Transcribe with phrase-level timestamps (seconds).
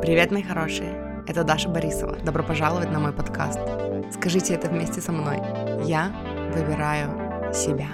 [0.00, 1.24] Привет, мои хорошие!
[1.26, 2.16] Это Даша Борисова.
[2.18, 3.58] Добро пожаловать на мой подкаст.
[4.14, 5.38] Скажите это вместе со мной.
[5.84, 6.12] Я
[6.54, 7.88] выбираю себя.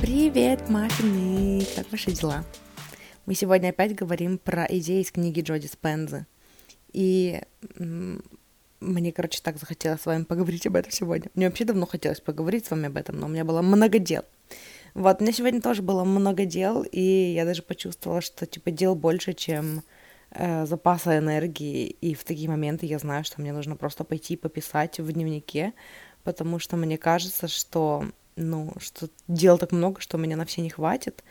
[0.00, 1.62] Привет, маффины!
[1.76, 2.42] Как ваши дела?
[3.26, 6.26] Мы сегодня опять говорим про идеи из книги Джоди Спензы.
[6.92, 7.42] И
[8.84, 11.30] мне, короче, так захотелось с вами поговорить об этом сегодня.
[11.34, 14.22] Мне вообще давно хотелось поговорить с вами об этом, но у меня было много дел.
[14.94, 18.94] Вот, у меня сегодня тоже было много дел, и я даже почувствовала, что, типа, дел
[18.94, 19.82] больше, чем
[20.30, 25.00] э, запаса энергии, и в такие моменты я знаю, что мне нужно просто пойти пописать
[25.00, 25.72] в дневнике,
[26.22, 28.04] потому что мне кажется, что,
[28.36, 31.24] ну, что дел так много, что меня на все не хватит,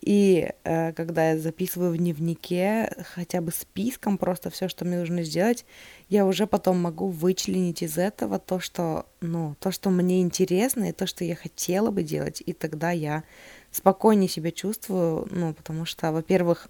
[0.00, 5.22] и э, когда я записываю в дневнике хотя бы списком просто все, что мне нужно
[5.22, 5.64] сделать,
[6.08, 10.92] я уже потом могу вычленить из этого то, что, ну, то, что мне интересно, и
[10.92, 13.24] то, что я хотела бы делать, и тогда я
[13.70, 16.68] спокойнее себя чувствую, ну, потому что, во-первых,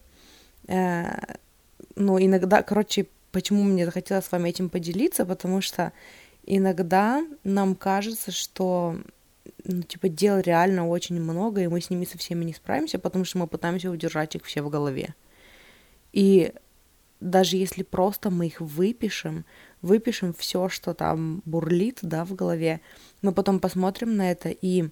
[0.68, 1.36] э,
[1.96, 5.92] ну, иногда, короче, почему мне захотелось с вами этим поделиться, потому что
[6.46, 8.96] иногда нам кажется, что
[9.64, 13.24] ну, типа, дел реально очень много, и мы с ними со всеми не справимся, потому
[13.24, 15.14] что мы пытаемся удержать их все в голове.
[16.12, 16.52] И
[17.20, 19.44] даже если просто мы их выпишем,
[19.82, 22.80] выпишем все, что там бурлит, да, в голове,
[23.22, 24.88] мы потом посмотрим на это и,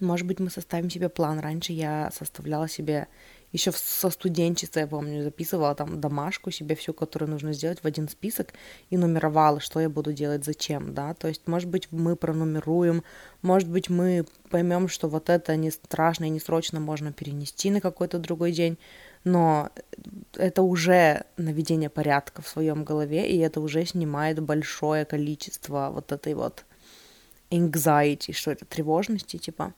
[0.00, 1.38] может быть, мы составим себе план.
[1.40, 3.08] Раньше я составляла себе
[3.52, 8.08] еще со студенчества, я помню, записывала там домашку себе всю, которую нужно сделать в один
[8.08, 8.52] список
[8.90, 13.02] и нумеровала, что я буду делать, зачем, да, то есть, может быть, мы пронумеруем,
[13.42, 17.80] может быть, мы поймем, что вот это не страшно и не срочно можно перенести на
[17.80, 18.78] какой-то другой день,
[19.24, 19.70] но
[20.34, 26.34] это уже наведение порядка в своем голове, и это уже снимает большое количество вот этой
[26.34, 26.64] вот
[27.50, 29.74] anxiety, что это, тревожности, типа.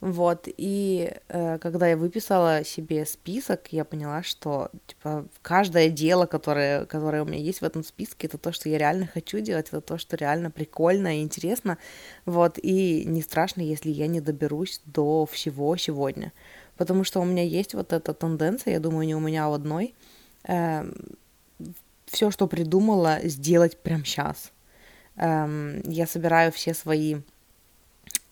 [0.00, 6.84] Вот, и э, когда я выписала себе список, я поняла, что, типа, каждое дело, которое,
[6.86, 9.80] которое у меня есть в этом списке, это то, что я реально хочу делать, это
[9.80, 11.78] то, что реально прикольно и интересно,
[12.26, 16.32] вот, и не страшно, если я не доберусь до всего сегодня,
[16.76, 19.54] потому что у меня есть вот эта тенденция, я думаю, не у меня а у
[19.54, 19.96] одной,
[20.46, 20.88] э,
[22.06, 24.52] все, что придумала, сделать прямо сейчас.
[25.16, 27.16] Э, я собираю все свои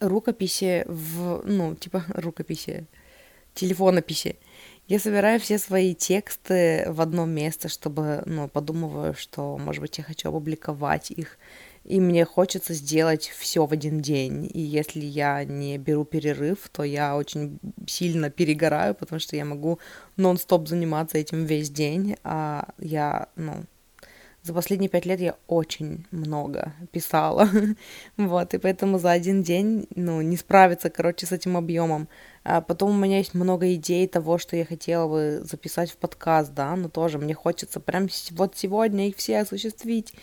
[0.01, 2.87] рукописи в, ну, типа рукописи,
[3.55, 4.37] телефонописи.
[4.89, 10.05] Я собираю все свои тексты в одно место, чтобы, ну, подумываю, что, может быть, я
[10.05, 11.39] хочу опубликовать их,
[11.83, 14.49] и мне хочется сделать все в один день.
[14.53, 19.81] И если я не беру перерыв, то я очень сильно перегораю, потому что я могу
[20.17, 23.65] нон-стоп заниматься этим весь день, а я, ну,
[24.47, 27.49] за последние пять лет я очень много писала,
[28.17, 32.09] вот, и поэтому за один день, ну, не справиться, короче, с этим объемом.
[32.45, 36.55] А потом у меня есть много идей того, что я хотела бы записать в подкаст,
[36.55, 40.15] да, но тоже мне хочется прям вот сегодня их все осуществить.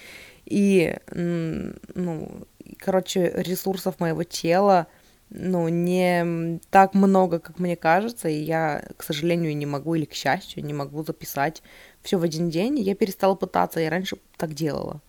[0.46, 2.48] И, ну,
[2.80, 4.88] короче, ресурсов моего тела,
[5.36, 10.14] ну, не так много, как мне кажется, и я, к сожалению, не могу, или к
[10.14, 11.64] счастью, не могу записать
[12.04, 15.02] все в один день, я перестала пытаться, я раньше так делала.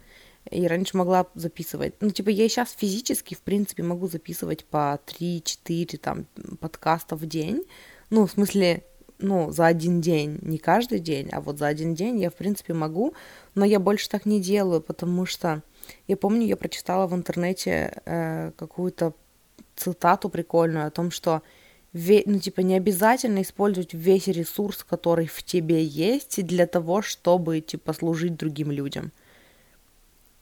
[0.51, 1.95] И раньше могла записывать.
[2.01, 6.27] Ну, типа, я сейчас физически, в принципе, могу записывать по 3-4 там
[6.59, 7.63] подкаста в день.
[8.09, 8.83] Ну, в смысле,
[9.19, 12.73] ну, за один день, не каждый день, а вот за один день я, в принципе,
[12.73, 13.15] могу,
[13.55, 15.63] но я больше так не делаю, потому что
[16.09, 19.15] я помню, я прочитала в интернете э, какую-то
[19.77, 21.43] цитату прикольную о том, что
[21.93, 27.93] ну, типа, не обязательно использовать весь ресурс, который в тебе есть, для того, чтобы, типа,
[27.93, 29.13] служить другим людям.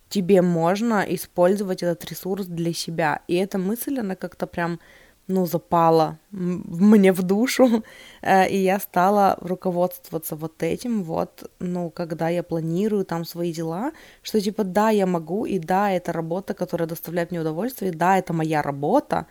[0.09, 3.20] Тебе можно использовать этот ресурс для себя.
[3.28, 4.81] И эта мысль, она как-то прям,
[5.28, 7.84] ну, запала мне в душу,
[8.22, 11.02] э, и я стала руководствоваться вот этим.
[11.05, 13.93] Вот, ну, когда я планирую там свои дела,
[14.23, 18.19] что, типа, да, я могу, и да, это работа, которая доставляет мне удовольствие, и да,
[18.19, 19.26] это моя работа,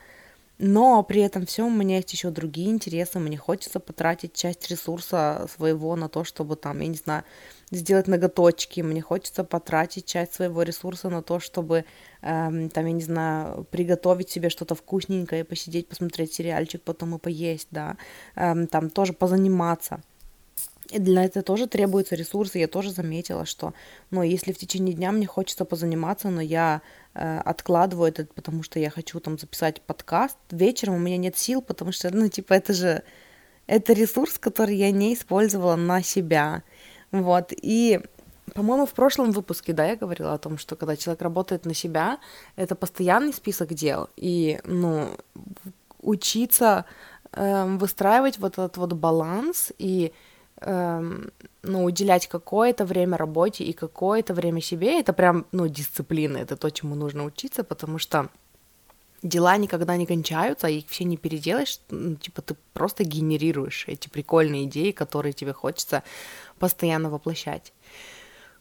[0.64, 5.48] но при этом всем у меня есть еще другие интересы, мне хочется потратить часть ресурса
[5.56, 7.24] своего на то, чтобы там, я не знаю,
[7.72, 11.86] сделать ноготочки, мне хочется потратить часть своего ресурса на то, чтобы
[12.22, 17.70] эм, там, я не знаю, приготовить себе что-то вкусненькое, посидеть, посмотреть сериальчик, потом и поесть,
[17.72, 17.98] да,
[18.36, 20.02] эм, там тоже позаниматься.
[20.92, 22.60] И для этого тоже требуются ресурсы.
[22.60, 23.74] Я тоже заметила, что,
[24.10, 26.82] ну, если в течение дня мне хочется позаниматься, но я
[27.14, 31.62] э, откладываю это, потому что я хочу там записать подкаст, вечером у меня нет сил,
[31.62, 33.04] потому что, ну, типа, это же,
[33.68, 36.64] это ресурс, который я не использовала на себя.
[37.12, 38.02] Вот, и
[38.54, 42.20] по-моему, в прошлом выпуске, да, я говорила о том, что когда человек работает на себя,
[42.56, 45.10] это постоянный список дел, и, ну,
[46.02, 46.86] учиться
[47.32, 50.12] э, выстраивать вот этот вот баланс и
[50.60, 51.20] э,
[51.64, 56.70] ну, уделять какое-то время работе и какое-то время себе, это прям, ну, дисциплина, это то,
[56.72, 58.30] чему нужно учиться, потому что
[59.24, 64.66] дела никогда не кончаются, их все не переделаешь, ну, типа ты просто генерируешь эти прикольные
[64.66, 66.04] идеи, которые тебе хочется
[66.62, 67.74] постоянно воплощать.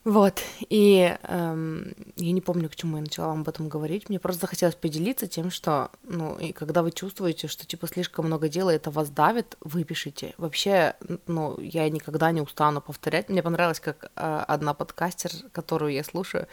[0.04, 4.18] Вот, и эм, я не помню, к чему я начала вам об этом говорить, мне
[4.18, 8.70] просто захотелось поделиться тем, что, ну, и когда вы чувствуете, что, типа, слишком много дела,
[8.70, 10.32] это вас давит, выпишите.
[10.38, 10.94] Вообще,
[11.26, 13.28] ну, я никогда не устану повторять.
[13.28, 16.46] Мне понравилось, как э, одна подкастер, которую я слушаю,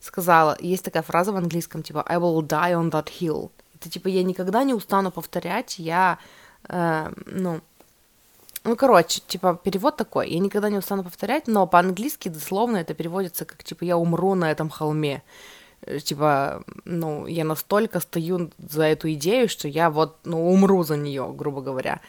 [0.00, 3.50] сказала, есть такая фраза в английском, типа, I will die on that hill.
[3.74, 6.18] Это, типа, я никогда не устану повторять, я,
[6.70, 7.60] э, ну,
[8.64, 10.30] ну, короче, типа, перевод такой.
[10.30, 14.50] Я никогда не устану повторять, но по-английски дословно это переводится как, типа, я умру на
[14.50, 15.22] этом холме.
[15.82, 20.96] Э, типа, ну, я настолько стою за эту идею, что я вот, ну, умру за
[20.96, 22.00] нее, грубо говоря.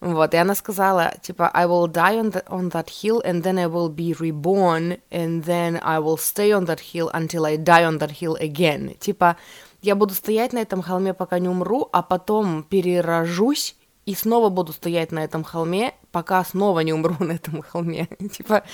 [0.00, 3.58] Вот, и она сказала, типа, I will die on, the, on that hill, and then
[3.58, 7.84] I will be reborn, and then I will stay on that hill until I die
[7.84, 8.98] on that hill again.
[8.98, 9.38] Типа,
[9.80, 14.72] я буду стоять на этом холме, пока не умру, а потом перерожусь и снова буду
[14.72, 18.08] стоять на этом холме, пока снова не умру на этом холме.
[18.32, 18.64] типа,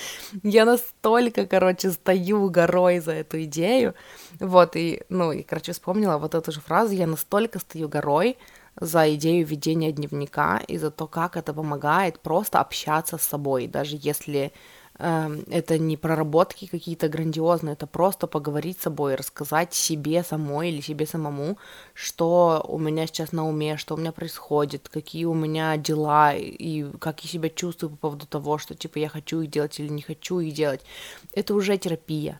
[0.43, 3.93] я настолько, короче, стою горой за эту идею.
[4.39, 8.37] Вот, и, ну, и, короче, вспомнила вот эту же фразу, я настолько стою горой
[8.79, 13.97] за идею ведения дневника и за то, как это помогает просто общаться с собой, даже
[13.99, 14.53] если
[15.01, 21.07] это не проработки какие-то грандиозные, это просто поговорить с собой, рассказать себе самой или себе
[21.07, 21.57] самому,
[21.95, 26.85] что у меня сейчас на уме, что у меня происходит, какие у меня дела и
[26.99, 30.03] как я себя чувствую по поводу того, что типа я хочу их делать или не
[30.03, 30.81] хочу их делать.
[31.33, 32.39] Это уже терапия,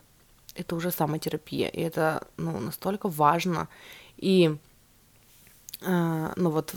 [0.54, 3.68] это уже самотерапия, и это ну, настолько важно.
[4.18, 4.56] И
[5.80, 6.74] э, ну вот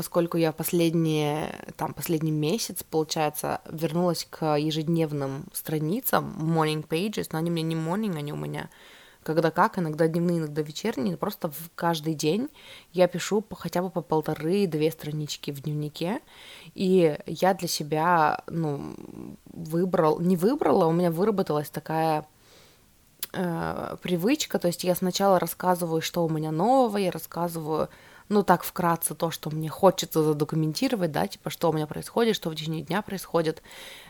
[0.00, 7.50] поскольку я последние, там, последний месяц, получается, вернулась к ежедневным страницам, morning pages, но они
[7.50, 8.70] меня не morning, они у меня
[9.22, 12.48] когда как, иногда дневные, иногда вечерние, просто в каждый день
[12.94, 16.20] я пишу по, хотя бы по полторы-две странички в дневнике,
[16.74, 18.94] и я для себя, ну,
[19.52, 22.26] выбрал, не выбрала, у меня выработалась такая
[23.34, 27.90] э, привычка, то есть я сначала рассказываю, что у меня нового, я рассказываю
[28.30, 32.48] ну, так вкратце то, что мне хочется задокументировать, да, типа, что у меня происходит, что
[32.48, 33.60] в течение дня происходит.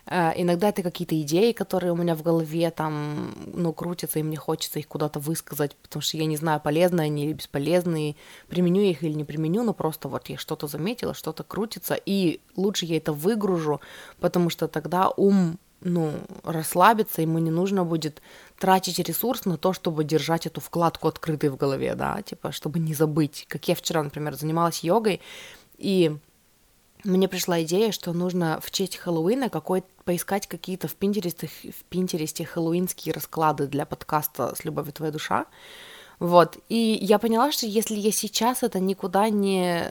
[0.05, 4.37] Э, иногда это какие-то идеи, которые у меня в голове там, ну, крутятся, и мне
[4.37, 8.15] хочется их куда-то высказать, потому что я не знаю, полезные они или бесполезные,
[8.49, 12.85] применю их или не применю, но просто вот я что-то заметила, что-то крутится, и лучше
[12.85, 13.81] я это выгружу,
[14.21, 16.13] потому что тогда ум ну,
[16.45, 18.21] расслабиться, ему не нужно будет
[18.59, 22.95] тратить ресурс на то, чтобы держать эту вкладку открытой в голове, да, типа, чтобы не
[22.95, 23.47] забыть.
[23.49, 25.21] Как я вчера, например, занималась йогой,
[25.79, 26.17] и
[27.05, 32.45] мне пришла идея, что нужно в честь Хэллоуина какой поискать какие-то в Пинтересте, в Пинтересте
[32.45, 35.47] хэллоуинские расклады для подкаста «С любовью твоя душа»,
[36.21, 36.59] вот.
[36.69, 39.87] И я поняла, что если я сейчас это никуда не,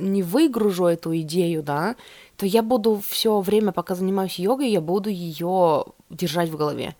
[0.00, 1.94] не выгружу эту идею, да,
[2.36, 6.96] то я буду все время, пока занимаюсь йогой, я буду ее держать в голове.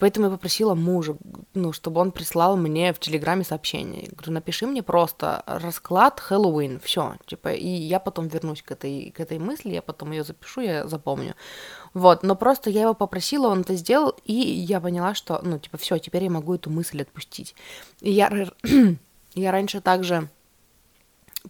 [0.00, 1.16] Поэтому я попросила мужа,
[1.54, 4.04] ну, чтобы он прислал мне в Телеграме сообщение.
[4.04, 9.12] Я говорю, напиши мне просто расклад Хэллоуин, все, типа, и я потом вернусь к этой,
[9.12, 11.34] к этой мысли, я потом ее запишу, я запомню.
[11.94, 15.78] Вот, но просто я его попросила, он это сделал, и я поняла, что, ну, типа,
[15.78, 17.54] все, теперь я могу эту мысль отпустить.
[18.00, 18.48] И я,
[19.34, 20.28] я раньше также,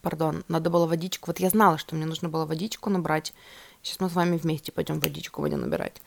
[0.02, 3.32] пардон, надо было водичку, вот я знала, что мне нужно было водичку набрать,
[3.82, 6.00] сейчас мы с вами вместе пойдем водичку будем набирать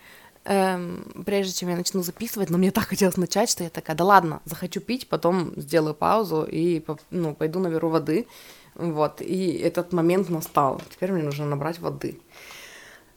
[0.48, 4.06] эм, прежде чем я начну записывать, но мне так хотелось начать, что я такая, да
[4.06, 8.28] ладно, захочу пить, потом сделаю паузу и, ну, пойду наберу воды,
[8.76, 12.20] вот, и этот момент настал, теперь мне нужно набрать воды.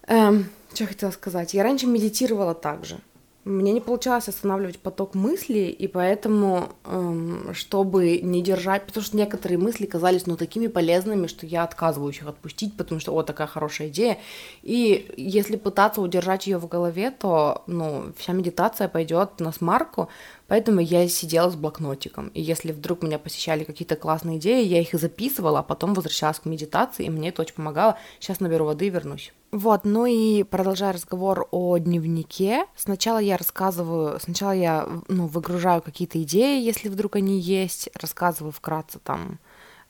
[0.06, 1.54] Эм, что я хотела сказать?
[1.54, 3.00] Я раньше медитировала также,
[3.44, 9.56] мне не получалось останавливать поток мыслей, и поэтому, эм, чтобы не держать, потому что некоторые
[9.56, 13.88] мысли казались, ну, такими полезными, что я отказываюсь их отпустить, потому что, о, такая хорошая
[13.88, 14.18] идея.
[14.62, 20.10] И если пытаться удержать ее в голове, то, ну, вся медитация пойдет на смарку,
[20.50, 22.26] Поэтому я сидела с блокнотиком.
[22.34, 26.44] И если вдруг меня посещали какие-то классные идеи, я их записывала, а потом возвращалась к
[26.44, 27.96] медитации, и мне это очень помогало.
[28.18, 29.32] Сейчас наберу воды и вернусь.
[29.52, 36.20] Вот, ну и продолжая разговор о дневнике, сначала я рассказываю, сначала я, ну, выгружаю какие-то
[36.20, 39.38] идеи, если вдруг они есть, рассказываю вкратце там,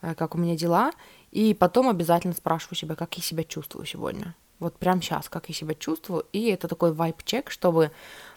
[0.03, 0.93] э, как у меня дела,
[1.31, 4.35] и потом обязательно спрашиваю себя, как я себя чувствую сегодня.
[4.59, 7.93] Вот прямо сейчас, как я себя чувствую, и это такой вайп-чек, чтобы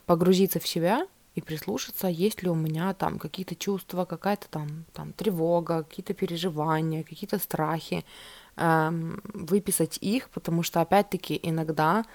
[0.05, 5.13] погрузиться в себя и прислушаться, есть ли у меня там какие-то чувства, какая-то там, там
[5.13, 8.05] тревога, какие-то переживания, какие-то страхи,
[8.55, 12.05] эм, выписать их, потому что, опять-таки, иногда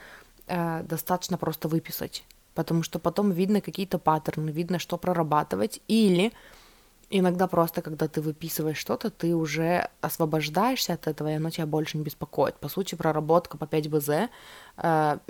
[0.47, 6.33] э, достаточно просто выписать, потому что потом видно какие-то паттерны, видно, что прорабатывать, или
[7.11, 11.99] иногда просто, когда ты выписываешь что-то, ты уже освобождаешься от этого, и оно тебя больше
[11.99, 12.57] не беспокоит.
[12.57, 14.11] По сути, проработка по 5 БЗ,
[14.80, 15.20] 5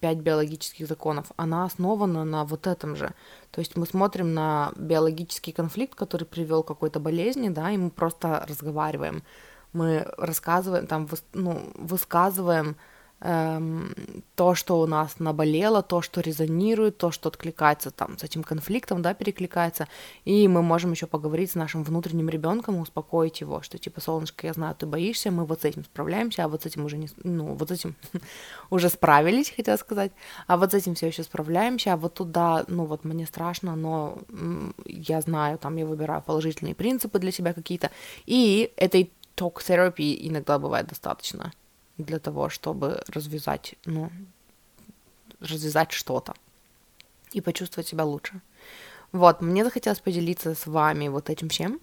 [0.00, 3.12] э, биологических законов, она основана на вот этом же.
[3.50, 7.90] То есть мы смотрим на биологический конфликт, который привел к какой-то болезни, да, и мы
[7.90, 9.22] просто разговариваем.
[9.72, 12.76] Мы рассказываем, там, ну, высказываем
[13.20, 13.94] эм,
[14.34, 19.02] то, что у нас наболело, то, что резонирует, то, что откликается там с этим конфликтом,
[19.02, 19.88] да, перекликается,
[20.24, 24.52] и мы можем еще поговорить с нашим внутренним ребенком, успокоить его, что типа, солнышко, я
[24.52, 27.54] знаю, ты боишься, мы вот с этим справляемся, а вот с этим уже не, ну,
[27.54, 27.96] вот с этим
[28.70, 30.12] уже справились, хотела сказать,
[30.46, 34.18] а вот с этим все еще справляемся, а вот туда, ну, вот мне страшно, но
[34.84, 37.90] я знаю, там я выбираю положительные принципы для себя какие-то,
[38.26, 41.52] и этой ток-терапии иногда бывает достаточно
[41.98, 44.10] для того, чтобы развязать, ну,
[45.40, 46.34] развязать что-то
[47.32, 48.40] и почувствовать себя лучше.
[49.12, 51.80] Вот, мне захотелось поделиться с вами вот этим всем.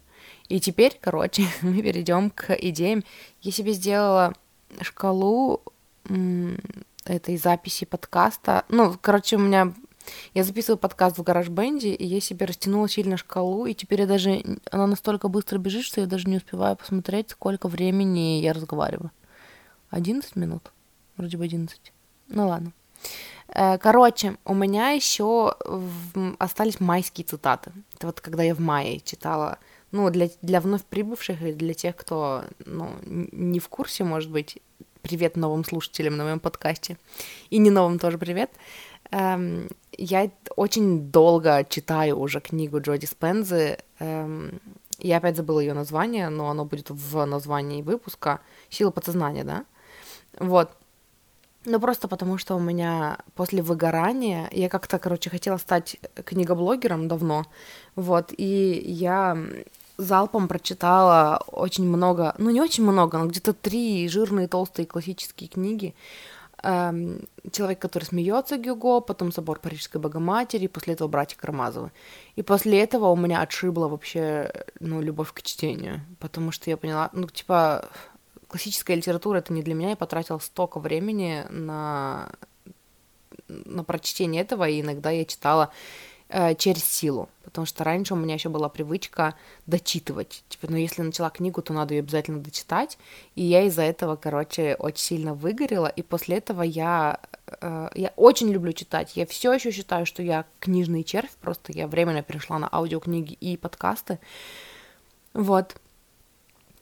[0.49, 3.03] И теперь, короче, мы перейдем к идеям.
[3.41, 4.33] Я себе сделала
[4.81, 5.61] шкалу
[7.05, 8.65] этой записи подкаста.
[8.69, 9.73] Ну, короче, у меня...
[10.33, 14.43] Я записываю подкаст в гараж-бенде, и я себе растянула сильно шкалу, и теперь я даже...
[14.69, 19.11] Она настолько быстро бежит, что я даже не успеваю посмотреть, сколько времени я разговариваю.
[19.93, 20.71] 11 минут.
[21.17, 21.93] Вроде бы 11.
[22.29, 22.71] Ну ладно.
[23.47, 25.55] Э, короче, у меня еще
[26.39, 27.71] остались майские цитаты.
[27.95, 29.59] Это вот когда я в мае читала,
[29.91, 34.57] ну, для, для вновь прибывших и для тех, кто, ну, не в курсе, может быть,
[35.03, 36.97] привет новым слушателям на моем подкасте.
[37.51, 38.49] И не новым тоже привет.
[39.11, 43.77] Эм, я очень долго читаю уже книгу Джоди Спензы.
[43.99, 44.59] Эм,
[44.97, 48.39] я опять забыла ее название, но оно будет в названии выпуска.
[48.69, 49.65] Сила подсознания, да?
[50.39, 50.71] Вот.
[51.65, 57.45] Ну, просто потому что у меня после выгорания, я как-то, короче, хотела стать книгоблогером давно,
[57.95, 59.37] вот, и я
[59.97, 65.95] залпом прочитала очень много, ну, не очень много, но где-то три жирные, толстые классические книги.
[66.63, 71.91] Эм, «Человек, который смеется» Гюго, потом «Собор Парижской Богоматери», после этого «Братья Карамазовы».
[72.37, 77.09] И после этого у меня отшибла вообще, ну, любовь к чтению, потому что я поняла,
[77.11, 77.89] ну, типа,
[78.53, 82.29] классическая литература это не для меня, я потратила столько времени на,
[83.47, 85.71] на прочтение этого, и иногда я читала
[86.29, 89.33] э, через силу, потому что раньше у меня еще была привычка
[89.65, 90.43] дочитывать.
[90.49, 92.99] Типа, ну если начала книгу, то надо ее обязательно дочитать,
[93.33, 97.21] и я из-за этого, короче, очень сильно выгорела, и после этого я
[97.59, 99.13] э, я очень люблю читать.
[99.17, 103.57] Я все еще считаю, что я книжный червь, просто я временно перешла на аудиокниги и
[103.57, 104.19] подкасты.
[105.33, 105.75] Вот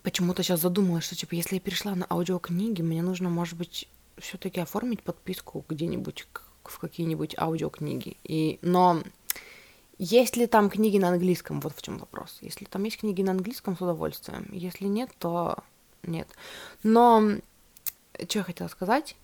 [0.04, 4.60] почему-то сейчас задумалась, что, типа, если я перешла на аудиокниги, мне нужно, может быть, все-таки
[4.60, 6.28] оформить подписку где-нибудь
[6.64, 8.18] в какие-нибудь аудиокниги.
[8.24, 9.02] И, но
[9.98, 11.60] есть ли там книги на английском?
[11.60, 12.38] Вот в чем вопрос.
[12.42, 14.48] Если там есть книги на английском, с удовольствием.
[14.52, 15.64] Если нет, то
[16.04, 16.28] нет.
[16.84, 17.38] Но
[18.28, 19.16] что я хотела сказать?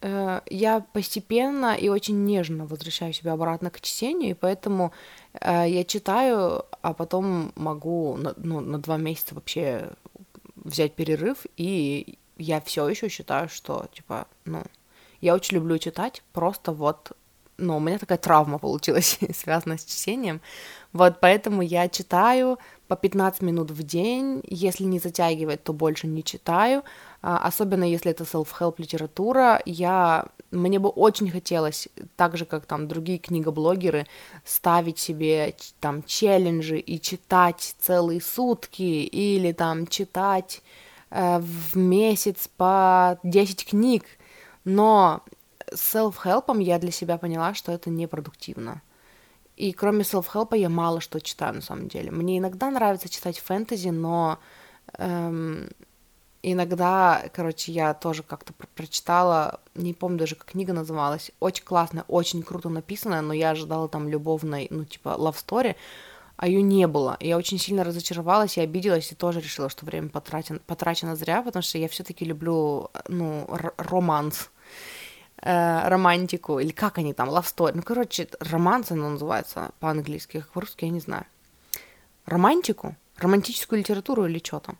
[0.00, 4.92] Э, я постепенно и очень нежно возвращаю себя обратно к чтению, и поэтому
[5.34, 9.90] э, я читаю, а потом могу на, ну, на два месяца вообще
[10.66, 14.62] взять перерыв, и я все еще считаю, что, типа, ну,
[15.20, 17.12] я очень люблю читать, просто вот,
[17.56, 20.40] ну, у меня такая травма получилась, связанная с чтением,
[20.92, 22.58] вот поэтому я читаю
[22.88, 26.84] по 15 минут в день, если не затягивает, то больше не читаю,
[27.22, 32.88] а, особенно если это self-help литература, я мне бы очень хотелось, так же как там
[32.88, 34.06] другие книгоблогеры,
[34.44, 40.62] ставить себе там челленджи и читать целые сутки или там читать
[41.10, 44.04] э, в месяц по 10 книг,
[44.64, 45.22] но
[45.72, 48.82] self-help я для себя поняла, что это непродуктивно.
[49.56, 52.10] И кроме self-help я мало что читаю на самом деле.
[52.10, 54.38] Мне иногда нравится читать фэнтези, но
[54.98, 55.70] эм,
[56.52, 62.42] иногда, короче, я тоже как-то прочитала, не помню даже, как книга называлась, очень классная, очень
[62.42, 65.74] круто написанная, но я ожидала там любовной, ну, типа, love story,
[66.36, 67.16] а ее не было.
[67.18, 71.62] Я очень сильно разочаровалась и обиделась, и тоже решила, что время потрачено, потрачено зря, потому
[71.62, 74.50] что я все-таки люблю, ну, романс,
[75.42, 77.72] э, романтику, или как они там, love story.
[77.74, 81.24] Ну, короче, романс оно называется по-английски, как по-русски, я не знаю.
[82.24, 82.94] Романтику?
[83.16, 84.78] Романтическую литературу или что там?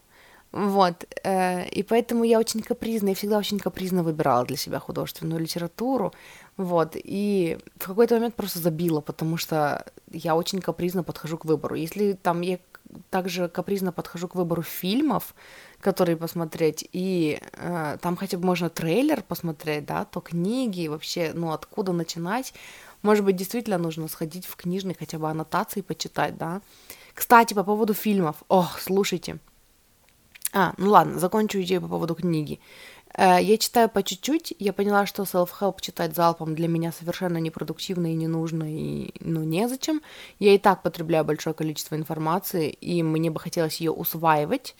[0.51, 5.41] Вот, э, и поэтому я очень капризна, я всегда очень капризно выбирала для себя художественную
[5.41, 6.13] литературу.
[6.55, 11.75] Вот, и в какой-то момент просто забила, потому что я очень капризно подхожу к выбору.
[11.75, 12.59] Если там я
[13.09, 15.35] также капризно подхожу к выбору фильмов,
[15.79, 21.51] которые посмотреть, и э, там хотя бы можно трейлер посмотреть, да, то книги, вообще, ну,
[21.51, 22.53] откуда начинать,
[23.01, 26.61] может быть, действительно нужно сходить в книжный, хотя бы аннотации почитать, да.
[27.13, 29.37] Кстати, по поводу фильмов, ох, слушайте,
[30.53, 32.59] а, ну ладно, закончу идею по поводу книги.
[33.13, 38.11] Э, я читаю по чуть-чуть, я поняла, что self-help читать залпом для меня совершенно непродуктивно
[38.11, 40.01] и не нужно, и, ну, незачем.
[40.39, 44.75] Я и так потребляю большое количество информации, и мне бы хотелось ее усваивать,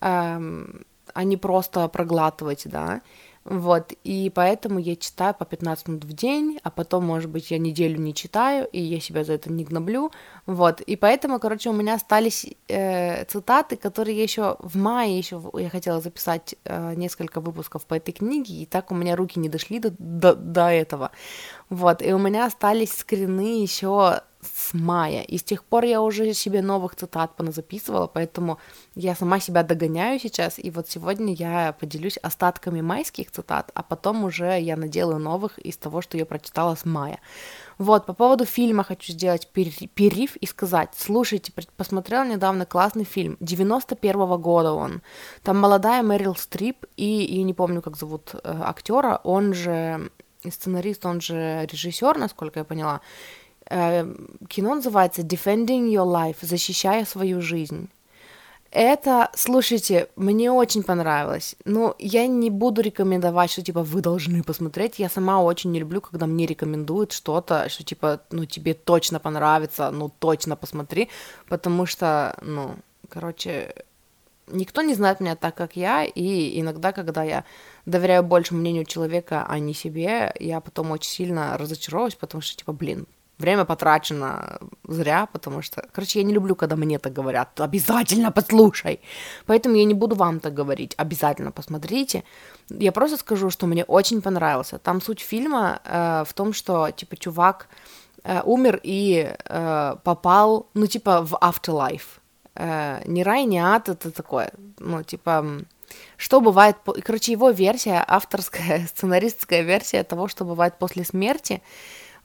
[0.00, 0.84] эм,
[1.14, 3.02] а не просто проглатывать, да.
[3.50, 7.56] Вот, и поэтому я читаю по 15 минут в день, а потом, может быть, я
[7.56, 10.12] неделю не читаю, и я себя за это не гноблю,
[10.44, 15.40] вот, и поэтому, короче, у меня остались э, цитаты, которые я еще в мае еще
[15.54, 19.48] я хотела записать э, несколько выпусков по этой книге, и так у меня руки не
[19.48, 21.10] дошли до, до, до этого,
[21.70, 25.22] вот, и у меня остались скрины еще с мая.
[25.22, 28.58] И с тех пор я уже себе новых цитат поназаписывала, поэтому
[28.94, 30.58] я сама себя догоняю сейчас.
[30.58, 35.76] И вот сегодня я поделюсь остатками майских цитат, а потом уже я наделаю новых из
[35.76, 37.18] того, что я прочитала с мая.
[37.78, 44.36] Вот, по поводу фильма хочу сделать перерыв и сказать, слушайте, посмотрела недавно классный фильм, 91-го
[44.38, 45.00] года он,
[45.44, 50.10] там молодая Мэрил Стрип и, я не помню, как зовут э, актера, он же
[50.48, 53.00] сценарист, он же режиссер, насколько я поняла,
[53.68, 57.88] кино называется Defending Your Life, защищая свою жизнь.
[58.70, 61.56] Это, слушайте, мне очень понравилось.
[61.64, 64.98] Ну, я не буду рекомендовать, что, типа, вы должны посмотреть.
[64.98, 69.90] Я сама очень не люблю, когда мне рекомендуют что-то, что, типа, ну, тебе точно понравится,
[69.90, 71.08] ну, точно посмотри,
[71.48, 72.76] потому что, ну,
[73.08, 73.74] короче,
[74.48, 77.44] никто не знает меня так, как я, и иногда, когда я
[77.86, 82.74] доверяю больше мнению человека, а не себе, я потом очень сильно разочаровываюсь, потому что, типа,
[82.74, 83.06] блин,
[83.38, 89.00] время потрачено зря, потому что, короче, я не люблю, когда мне так говорят, обязательно послушай.
[89.46, 92.22] Поэтому я не буду вам так говорить, обязательно посмотрите.
[92.70, 94.78] Я просто скажу, что мне очень понравился.
[94.78, 97.68] Там суть фильма э, в том, что, типа, чувак
[98.24, 102.18] э, умер и э, попал, ну, типа, в afterlife.
[102.54, 105.44] Э, не рай, не ад, это такое, ну, типа,
[106.16, 111.62] что бывает, короче, его версия, авторская, сценаристская версия того, что бывает после смерти,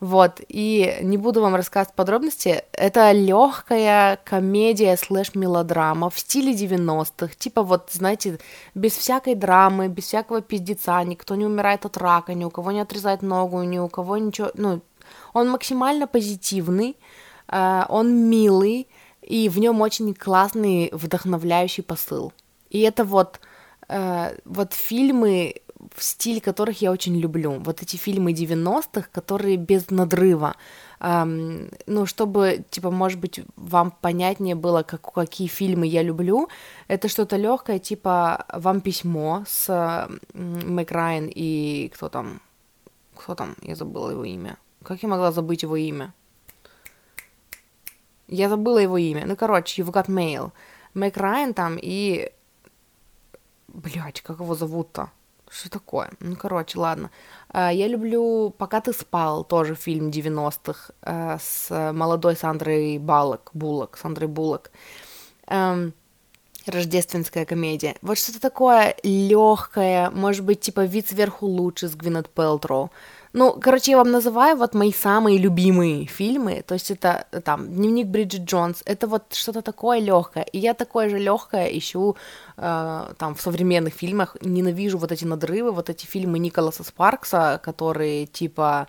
[0.04, 2.66] вот, и не буду вам рассказывать подробности.
[2.74, 7.36] Это легкая комедия слэш-мелодрама в стиле 90-х.
[7.40, 8.38] Типа вот, знаете,
[8.76, 12.82] без всякой драмы, без всякого пиздеца, никто не умирает от рака, ни у кого не
[12.82, 14.52] отрезает ногу, ни у кого ничего...
[14.56, 14.82] Ну,
[15.32, 16.98] он максимально позитивный,
[17.48, 18.90] э, он милый,
[19.22, 22.34] и в нем очень классный, вдохновляющий посыл.
[22.70, 23.40] И это вот,
[23.88, 25.62] э, вот фильмы
[25.96, 27.60] в стиль которых я очень люблю.
[27.60, 30.56] Вот эти фильмы 90-х, которые без надрыва.
[31.00, 36.48] Эм, ну, чтобы, типа, может быть, вам понятнее было, как, какие фильмы я люблю,
[36.88, 42.42] это что-то легкое, типа «Вам письмо» с э, Мэк Райан и кто там?
[43.16, 43.56] Кто там?
[43.62, 44.58] Я забыла его имя.
[44.84, 46.14] Как я могла забыть его имя?
[48.28, 49.26] Я забыла его имя.
[49.26, 50.52] Ну, короче, You've Got Mail.
[50.94, 52.32] Мэк Райан там и...
[53.68, 55.12] Блять, как его зовут-то?
[55.54, 56.10] Что такое?
[56.20, 57.12] Ну, короче, ладно.
[57.50, 63.98] А, я люблю «Пока ты спал», тоже фильм 90-х а, с молодой Сандрой Баллок, Буллок,
[64.02, 64.72] Сандрой Буллок.
[65.48, 65.94] Эм,
[66.66, 67.96] рождественская комедия.
[68.02, 72.92] Вот что-то такое легкое, может быть, типа «Вид сверху лучше» с Гвинет Пелтроу.
[73.34, 76.64] Ну, короче, я вам называю вот мои самые любимые фильмы.
[76.68, 78.84] То есть это там дневник Бриджит Джонс.
[78.86, 80.44] Это вот что-то такое легкое.
[80.54, 82.16] И я такое же легкое ищу
[82.58, 84.38] э, там в современных фильмах.
[84.42, 88.88] Ненавижу вот эти надрывы, вот эти фильмы Николаса Спаркса, которые типа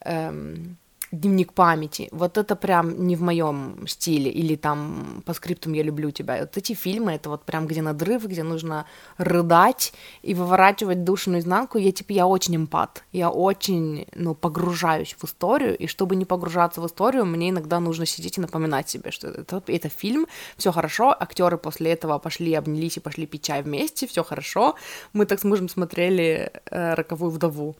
[0.00, 0.78] эм,
[1.20, 2.08] дневник памяти.
[2.12, 4.30] Вот это прям не в моем стиле.
[4.30, 6.40] Или там по скриптам я люблю тебя.
[6.40, 8.86] Вот эти фильмы, это вот прям где надрыв, где нужно
[9.18, 11.78] рыдать и выворачивать душу наизнанку.
[11.78, 13.04] Я типа, я очень эмпат.
[13.12, 15.76] Я очень, ну, погружаюсь в историю.
[15.76, 19.62] И чтобы не погружаться в историю, мне иногда нужно сидеть и напоминать себе, что это,
[19.66, 24.22] это фильм, все хорошо, актеры после этого пошли, обнялись и пошли пить чай вместе, все
[24.24, 24.74] хорошо.
[25.12, 27.76] Мы так с мужем смотрели э, «Роковую вдову».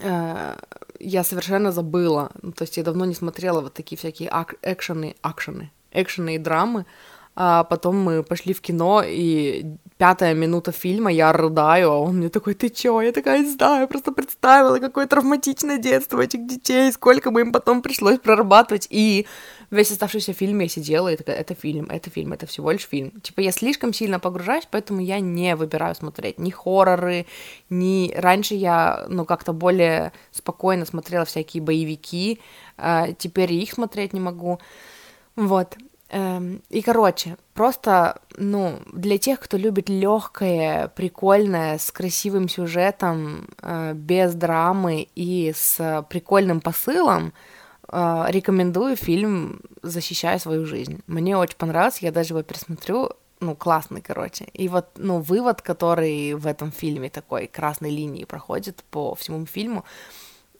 [0.00, 0.56] Э,
[1.00, 2.30] я совершенно забыла.
[2.42, 6.38] Ну, то есть я давно не смотрела вот такие всякие ак- экшены, акшены, экшены и
[6.38, 6.84] драмы.
[7.40, 9.64] а потом мы пошли в кино, и
[9.96, 13.00] пятая минута фильма, я рыдаю, а он мне такой, ты чё?
[13.00, 17.80] Я такая, не знаю, просто представила, какое травматичное детство этих детей, сколько бы им потом
[17.82, 19.26] пришлось прорабатывать, и
[19.70, 23.20] весь оставшийся фильм я сидела и такая, это фильм, это фильм, это всего лишь фильм.
[23.20, 27.26] Типа я слишком сильно погружаюсь, поэтому я не выбираю смотреть ни хорроры,
[27.70, 28.12] ни...
[28.16, 32.40] Раньше я, ну, как-то более спокойно смотрела всякие боевики,
[32.76, 34.58] а теперь их смотреть не могу.
[35.36, 35.76] Вот.
[36.10, 43.92] Эм, и, короче, просто, ну, для тех, кто любит легкое, прикольное, с красивым сюжетом, э,
[43.94, 47.57] без драмы и с прикольным посылом, э,
[47.90, 51.00] рекомендую фильм «Защищая свою жизнь».
[51.06, 54.44] Мне очень понравился, я даже его пересмотрю, ну, классный, короче.
[54.52, 59.84] И вот, ну, вывод, который в этом фильме такой красной линии проходит по всему фильму,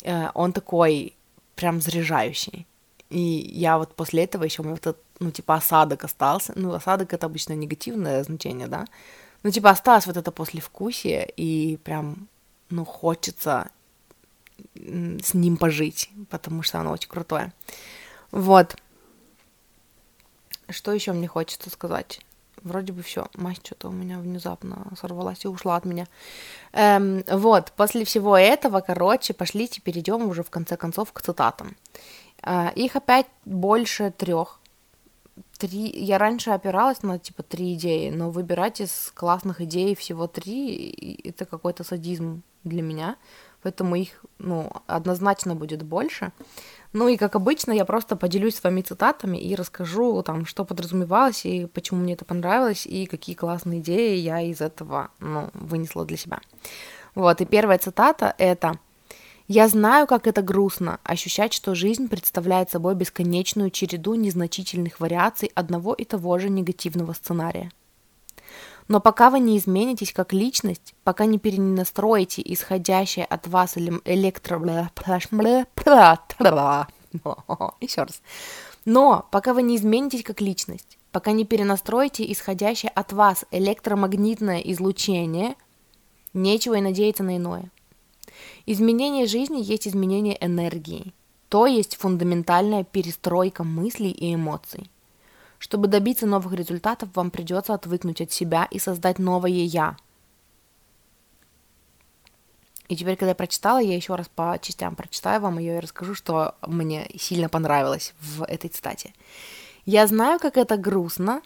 [0.05, 1.15] э, он такой
[1.55, 2.67] прям заряжающий.
[3.11, 3.19] И
[3.53, 6.53] я вот после этого еще вот этот ну, типа, осадок остался.
[6.57, 8.87] Ну, осадок— это обычно негативное значение, да?
[9.43, 12.29] Ну, типа, осталось вот это послевкусие, и прям,
[12.71, 13.71] ну, хочется
[14.75, 17.53] с ним пожить, потому что оно очень крутое.
[18.31, 18.77] Вот.
[20.69, 22.21] Что еще мне хочется сказать?
[22.63, 23.29] Вроде бы все.
[23.35, 26.07] Мать что-то у меня внезапно сорвалась и ушла от меня.
[26.73, 31.77] Эм, вот, после всего этого, короче, пошлите, перейдем уже в конце концов к цитатам.
[32.43, 34.61] Э, их опять больше трех
[35.59, 35.91] три...
[35.91, 41.45] Я раньше опиралась на, типа, три идеи, но выбирать из классных идей всего три— это
[41.45, 43.17] какой-то садизм для меня,
[43.69, 46.33] поэтому их, ну, однозначно будет больше.
[46.95, 51.45] Ну и, как обычно, я просто поделюсь с вами цитатами и расскажу, там, что подразумевалось,
[51.45, 56.17] и почему мне это понравилось, и какие классные идеи я из этого, ну, вынесла для
[56.17, 56.39] себя.
[57.15, 58.79] Вот, и первая цитата— это
[59.49, 65.93] я знаю, как это грустно– ощущать, что жизнь представляет собой бесконечную череду незначительных вариаций одного
[65.93, 67.71] и того же негативного сценария.
[68.89, 74.91] Но пока вы не изменитесь как личность, пока не перенастроите исходящее от вас электро...
[77.81, 78.23] Еще раз.
[78.87, 85.55] Но пока вы не изменитесь как личность, пока не перенастроите исходящее от вас электромагнитное излучение,
[86.33, 87.71] нечего и надеяться на иное.
[88.65, 91.13] Изменение жизни есть изменение энергии,
[91.51, 94.91] то есть фундаментальная перестройка мыслей и эмоций.
[95.59, 99.97] Чтобы добиться новых результатов, вам придется отвыкнуть от себя и создать новое «я».
[102.89, 106.15] И теперь, когда я прочитала, я еще раз по частям прочитаю вам ее и расскажу,
[106.15, 109.13] что мне сильно понравилось в этой цитате.
[109.85, 111.43] Я знаю, как это грустно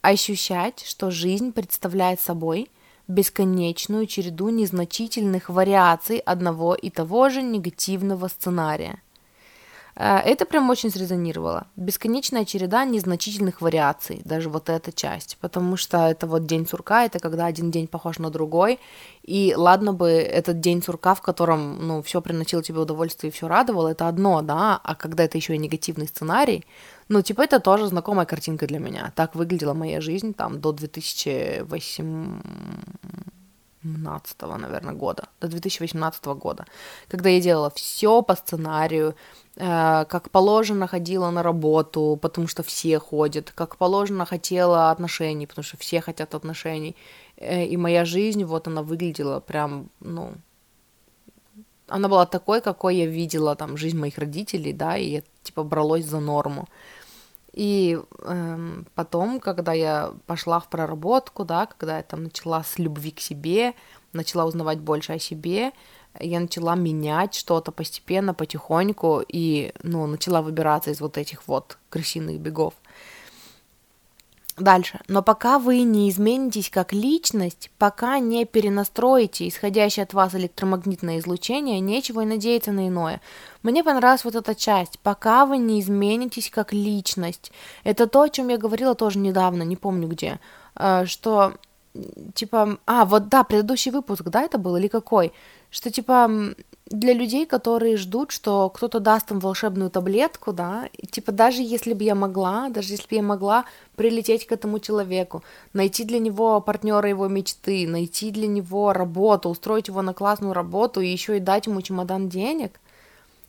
[0.00, 2.70] ощущать, что жизнь представляет собой–
[3.08, 9.02] бесконечную череду незначительных вариаций одного и того же негативного сценария.
[9.98, 11.66] Э, это прям очень срезонировало.
[11.76, 17.18] Бесконечная череда незначительных вариаций, даже вот эта часть, потому что это вот день сурка, это
[17.18, 18.78] когда один день похож на другой,
[19.24, 23.48] и ладно бы этот день сурка, в котором, ну, все приносило тебе удовольствие и все
[23.48, 26.64] радовало, это одно, да, а когда это еще и негативный сценарий,
[27.08, 29.12] ну, типа, это тоже знакомая картинка для меня.
[29.16, 30.72] Так выглядела моя жизнь там до
[33.82, 36.64] 2018 наверное, года, до 2018 года,
[37.08, 39.14] когда я делала все по сценарию,
[39.56, 45.64] э, как положено ходила на работу, потому что все ходят, как положено хотела отношений, потому
[45.64, 46.96] что все хотят отношений,
[47.36, 50.32] э, и моя жизнь, вот она выглядела прям, ну,
[51.88, 56.04] она была такой, какой я видела там жизнь моих родителей, да, и я типа бралась
[56.04, 56.68] за норму.
[57.52, 63.10] И эм, потом, когда я пошла в проработку, да, когда я там начала с любви
[63.10, 63.74] к себе,
[64.12, 65.72] начала узнавать больше о себе,
[66.20, 72.38] я начала менять что-то постепенно, потихоньку, и, ну, начала выбираться из вот этих вот крысиных
[72.40, 72.74] бегов.
[74.58, 75.00] Дальше.
[75.08, 81.80] Но пока вы не изменитесь как личность, пока не перенастроите исходящее от вас электромагнитное излучение,
[81.80, 83.20] нечего и надеяться на иное.
[83.62, 84.98] Мне понравилась вот эта часть.
[85.00, 87.52] Пока вы не изменитесь как личность.
[87.84, 90.40] Это то, о чем я говорила тоже недавно, не помню где.
[90.74, 91.54] Э, что
[92.34, 95.32] типа, а, вот да, предыдущий выпуск, да, это был или какой?
[95.70, 96.30] Что типа
[96.90, 102.02] для людей, которые ждут, что кто-то даст им волшебную таблетку, да, типа даже если бы
[102.04, 103.64] я могла, даже если бы я могла
[103.96, 109.88] прилететь к этому человеку, найти для него партнера его мечты, найти для него работу, устроить
[109.88, 112.80] его на классную работу и еще и дать ему чемодан денег,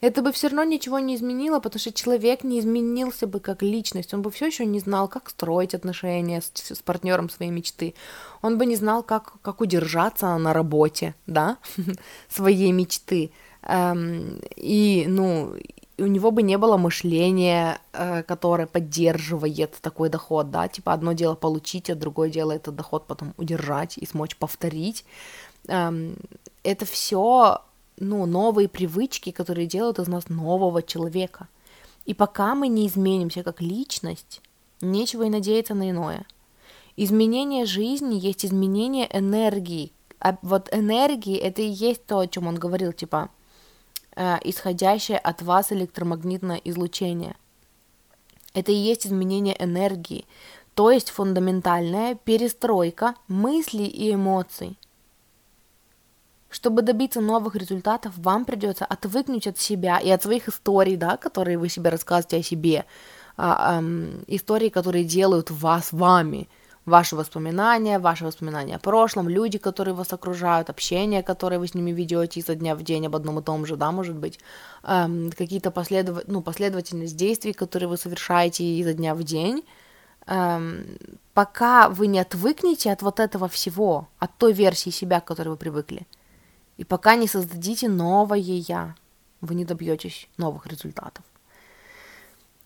[0.02, 4.14] это бы все равно ничего не изменило, потому что человек не изменился бы как личность,
[4.14, 7.94] он бы все еще не знал, как строить отношения с, с партнером своей мечты,
[8.42, 11.58] он бы не знал, как, как удержаться на работе, да,
[12.30, 13.32] своей мечты.
[13.64, 15.54] Эм, и, ну,
[15.98, 21.36] у него бы не было мышления, э, которое поддерживает такой доход, да, типа одно дело
[21.36, 25.06] получить, а другое дело этот доход потом удержать и смочь повторить.
[25.68, 26.16] Эм,
[26.64, 27.62] это все,
[28.00, 31.48] ну, новые привычки, которые делают из нас нового человека.
[32.06, 34.42] И пока мы не изменимся как личность,
[34.82, 36.26] нечего и надеяться на иное.
[36.96, 39.92] Изменение жизни есть изменение энергии.
[40.20, 43.30] А вот энергии это и есть то, о чем он говорил, типа
[44.16, 47.36] э, исходящее от вас электромагнитное излучение.
[48.54, 50.26] Это и есть изменение энергии,
[50.74, 54.78] то есть фундаментальная перестройка мыслей и эмоций.
[56.50, 61.58] Чтобы добиться новых результатов, вам придется отвыкнуть от себя и от своих историй, да, которые
[61.58, 62.86] вы себе рассказываете о себе,
[63.38, 66.50] а, эм, истории, которые делают вас вами–
[66.90, 71.92] ваши воспоминания, ваши воспоминания о прошлом, люди, которые вас окружают, общение, которое вы с ними
[71.92, 74.40] ведете изо дня в день об одном и том же, да, может быть,
[74.84, 76.24] эм, какие-то последов...
[76.28, 79.64] ну, последовательность действий, которые вы совершаете изо дня в день,
[81.34, 85.58] пока вы не отвыкнете от вот этого всего, от той версии себя, к которой вы
[85.58, 86.06] привыкли,
[86.80, 88.96] и пока не создадите новое я,
[89.42, 91.26] вы не добьетесь новых результатов.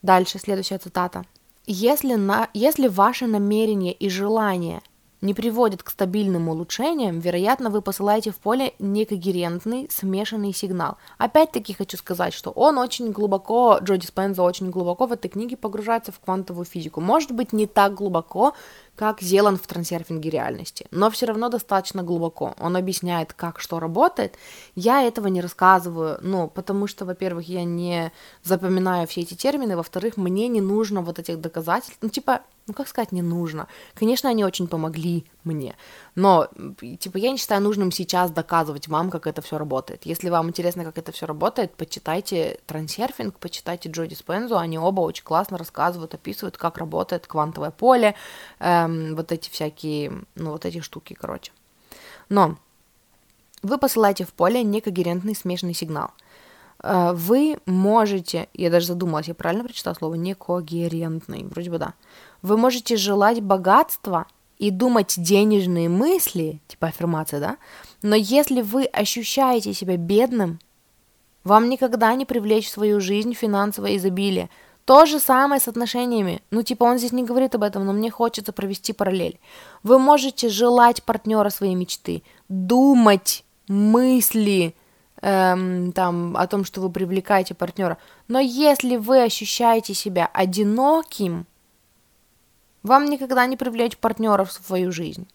[0.04, 1.26] Дальше, следующая цитата.
[1.66, 4.84] Если, на, если ваши намерения и желания
[5.22, 10.98] не приводят к стабильным улучшениям, вероятно, вы посылаете в поле некогерентный смешанный сигнал.
[11.18, 16.12] Опять-таки хочу сказать, что он очень глубоко, Джо Диспенза очень глубоко в этой книге погружается
[16.12, 17.02] в квантовую физику.
[17.02, 18.54] Может быть, не так глубоко,
[18.96, 22.54] как Зеланд в трансерфинге реальности, но все равно достаточно глубоко.
[22.60, 24.38] Он объясняет, как что работает.
[24.76, 28.12] Я этого не рассказываю, ну, потому что, во-первых, я не
[28.44, 32.88] запоминаю все эти термины, во-вторых, мне не нужно вот этих доказательств, ну, типа, ну, как
[32.88, 33.68] сказать, не нужно.
[33.94, 35.76] Конечно, они очень помогли мне,
[36.16, 36.48] но,
[37.00, 40.06] типа, я не считаю нужным сейчас доказывать вам, как это все работает.
[40.06, 45.26] Если вам интересно, как это все работает, почитайте трансерфинг, почитайте Джо Диспензу, они оба очень
[45.26, 48.16] классно рассказывают, описывают, как работает квантовое поле,
[48.60, 51.52] эм, вот эти всякие, ну, вот эти штуки, короче.
[52.30, 52.58] Но
[53.62, 56.12] вы посылаете в поле некогерентный смешанный сигнал–
[56.84, 61.94] вы можете, я даже задумалась, я правильно прочитала слово некогерентный, вроде бы да.
[62.42, 67.58] Вы можете желать богатства и думать денежные мысли, типа аффирмация, да?
[68.02, 70.60] Но если вы ощущаете себя бедным,
[71.44, 74.50] вам никогда не привлечь в свою жизнь финансовое изобилие.
[74.86, 76.42] То же самое с отношениями.
[76.52, 79.40] Ну, типа, он здесь не говорит об этом, но мне хочется провести параллель.
[79.82, 84.76] Вы можете желать партнера своей мечты, думать мысли,
[85.24, 87.98] эм, там, о том, что вы привлекаете партнера.
[88.28, 91.48] Но если вы ощущаете себя одиноким,
[92.84, 95.28] вам никогда не привлечь партнеров в свою жизнь.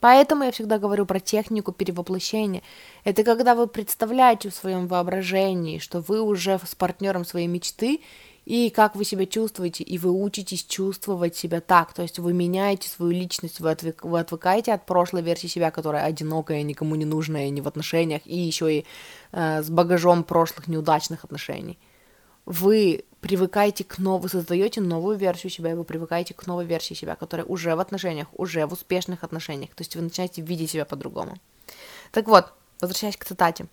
[0.00, 2.62] Поэтому я всегда говорю про технику перевоплощения.
[3.04, 8.02] Это когда вы представляете в своем воображении, что вы уже с партнером своей мечты,
[8.44, 12.88] и как вы себя чувствуете, и вы учитесь чувствовать себя так, то есть вы меняете
[12.88, 17.48] свою личность, вы, отвык, вы отвыкаете от прошлой версии себя, которая одинокая, никому не нужная,
[17.48, 18.86] не в отношениях, и еще и
[19.32, 21.78] э, с багажом прошлых неудачных отношений.
[22.44, 27.16] Вы привыкаете к новой, создаете новую версию себя, и вы привыкаете к новой версии себя,
[27.16, 31.38] которая уже в отношениях, уже в успешных отношениях, то есть вы начинаете видеть себя по-другому.
[32.12, 32.52] Так вот,
[32.82, 33.66] возвращаясь к цитате.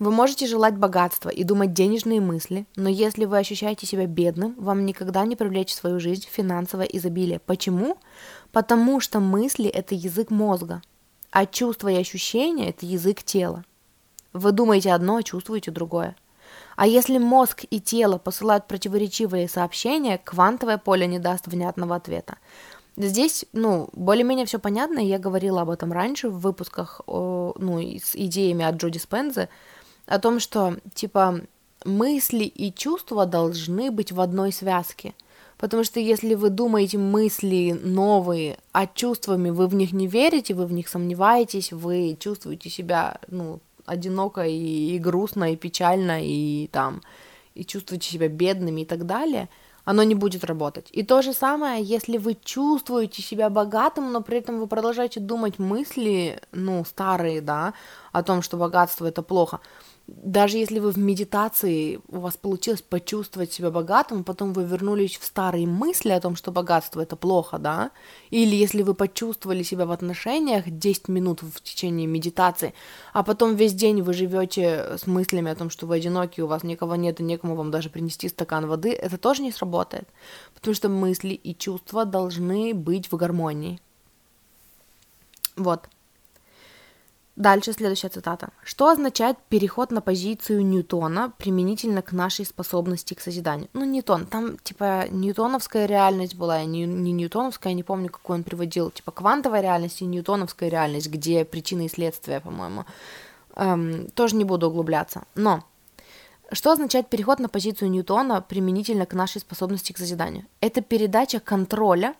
[0.00, 4.86] Вы можете желать богатства и думать денежные мысли, но если вы ощущаете себя бедным, вам
[4.86, 7.38] никогда не привлечь в свою жизнь финансовое изобилие.
[7.38, 7.98] Почему?
[8.50, 10.80] Потому что мысли– это язык мозга,
[11.30, 13.66] а чувства и ощущения– это язык тела.
[14.32, 16.16] Вы думаете одно, а чувствуете другое.
[16.76, 22.38] А если мозг и тело посылают противоречивые сообщения, квантовое поле не даст внятного ответа.
[22.96, 28.64] Здесь, ну, более-менее все понятно, я говорила об этом раньше в выпусках, ну, с идеями
[28.64, 29.50] от Джоди Спенза,
[30.10, 31.40] о том, что, типа,
[31.84, 35.14] мысли и чувства должны быть в одной связке.
[35.56, 40.66] Потому что если вы думаете мысли новые, а чувствами вы в них не верите, вы
[40.66, 47.02] в них сомневаетесь, вы чувствуете себя, ну, одиноко и, и грустно, и печально, и там,
[47.54, 49.48] и чувствуете себя бедными и так далее,
[49.84, 50.88] оно не будет работать.
[50.90, 55.58] И то же самое, если вы чувствуете себя богатым, но при этом вы продолжаете думать
[55.58, 57.74] мысли, ну, старые, да,
[58.12, 59.60] о том, что богатство это плохо,
[60.22, 65.24] даже если вы в медитации, у вас получилось почувствовать себя богатым, потом вы вернулись в
[65.24, 67.90] старые мысли о том, что богатство это плохо, да,
[68.30, 72.74] или если вы почувствовали себя в отношениях 10 минут в течение медитации,
[73.12, 76.62] а потом весь день вы живете с мыслями о том, что вы одиноки, у вас
[76.62, 80.08] никого нет и некому вам даже принести стакан воды, это тоже не сработает,
[80.54, 83.80] потому что мысли и чувства должны быть в гармонии.
[85.56, 85.88] Вот.
[87.40, 88.50] Дальше следующая цитата.
[88.62, 93.70] Что означает переход на позицию Ньютона применительно к нашей способности к созиданию?
[93.72, 98.42] Ну, Ньютон, там, типа, ньютоновская реальность была, не, не ньютоновская, я не помню, какой он
[98.42, 102.84] приводил, типа, квантовая реальность и ньютоновская реальность, где причины и следствия, по-моему.
[103.56, 105.22] Эм, тоже не буду углубляться.
[105.34, 105.64] Но
[106.52, 110.44] что означает переход на позицию Ньютона применительно к нашей способности к созиданию?
[110.60, 112.14] Это передача контроля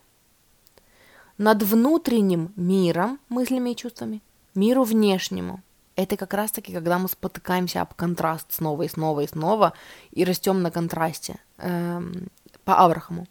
[1.37, 4.23] над внутренним миром, мыслями и чувствами,
[4.55, 5.61] миру внешнему.
[5.95, 9.73] Это как раз-таки, когда мы спотыкаемся об контраст снова и снова и снова
[10.11, 12.27] и растем на контрасте эм,
[12.63, 13.27] по Аврахаму.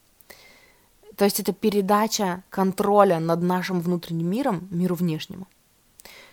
[1.16, 5.46] То есть это передача контроля над нашим внутренним миром миру внешнему.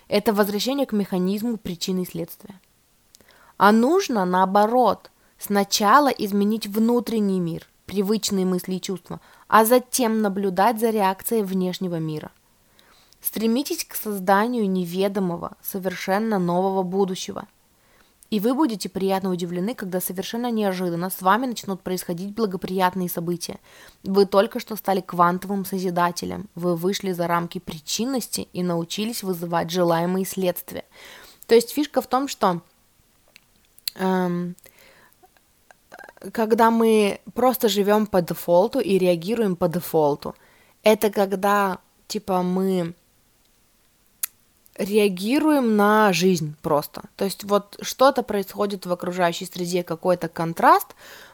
[0.08, 2.60] Это возвращение к механизму причины и следствия.
[3.58, 10.90] А нужно, наоборот, сначала изменить внутренний мир, привычные мысли и чувства, а затем наблюдать за
[10.90, 12.30] реакцией внешнего мира.
[13.20, 17.46] Стремитесь к созданию неведомого, совершенно нового будущего.
[18.30, 23.58] И вы будете приятно удивлены, когда совершенно неожиданно с вами начнут происходить благоприятные события.
[24.02, 30.26] Вы только что стали квантовым созидателем, вы вышли за рамки причинности и научились вызывать желаемые
[30.26, 30.84] следствия.
[31.46, 32.60] То есть фишка в том, что
[33.94, 34.54] эм,
[36.32, 40.34] когда мы просто живем по дефолту и реагируем по дефолту,
[40.82, 41.78] это когда
[42.08, 42.94] типа мы
[44.78, 47.02] реагируем на жизнь просто.
[47.16, 50.86] То есть вот что-то происходит в окружающей среде, какой-то контраст,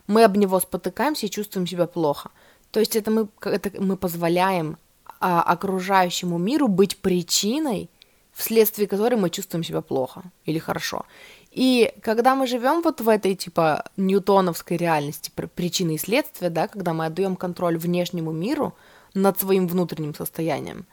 [0.06, 2.30] мы об него спотыкаемся и чувствуем себя плохо.
[2.70, 4.78] То есть это мы, это мы позволяем
[5.20, 7.88] а, окружающему миру быть причиной,
[8.32, 11.04] вследствие которой мы чувствуем себя плохо или хорошо.
[11.52, 16.92] И когда мы живем вот в этой типа ньютоновской реальности причины и следствия, да, когда
[16.92, 18.74] мы отдаем контроль внешнему миру
[19.14, 20.84] над своим внутренним состоянием,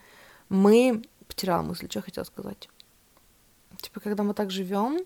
[0.49, 2.69] мы потеряла мысль, что я хотела сказать.
[3.81, 4.99] Типа, когда мы так живем,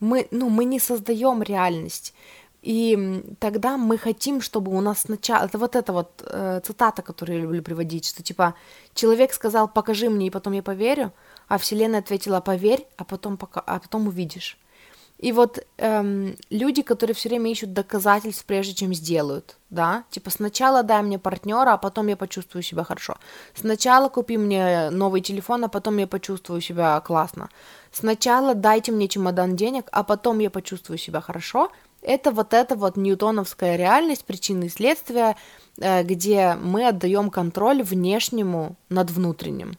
[0.00, 2.14] мы, ну, мы не создаем реальность.
[2.62, 5.46] И тогда мы хотим, чтобы у нас сначала...
[5.46, 8.54] Это вот эта вот э, цитата, которую я люблю приводить, что типа
[8.94, 11.12] человек сказал, покажи мне, и потом я поверю,
[11.48, 13.60] а Вселенная ответила, поверь, а потом, пока...
[13.60, 14.58] а потом увидишь.
[15.18, 20.84] И вот эм, люди, которые все время ищут доказательств, прежде чем сделают, да, типа сначала
[20.84, 23.16] дай мне партнера, а потом я почувствую себя хорошо.
[23.52, 27.48] Сначала купи мне новый телефон, а потом я почувствую себя классно.
[27.90, 31.72] Сначала дайте мне чемодан денег, а потом я почувствую себя хорошо.
[32.00, 35.36] Это вот эта вот ньютоновская реальность, причины и следствия,
[35.78, 39.78] э, где мы отдаем контроль внешнему над внутренним.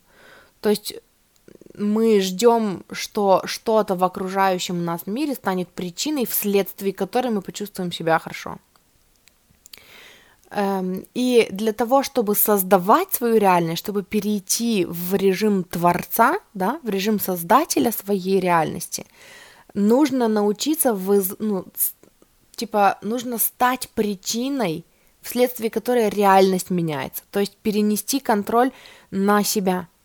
[0.60, 0.95] То есть
[1.80, 8.20] мы ждем, что что-то в окружающем нас мире станет причиной, вследствие которой мы почувствуем себя
[8.20, 8.58] хорошо.
[10.52, 16.89] Эм, и для того, чтобы создавать свою реальность, чтобы перейти в режим творца, да, в
[16.89, 19.06] режим создателя своей реальности,
[19.74, 21.36] нужно научиться, выз...
[21.39, 21.65] ну,
[22.56, 24.86] типа, нужно стать причиной,
[25.22, 28.72] вследствие которой реальность меняется, то есть перенести контроль
[29.12, 29.88] на себя–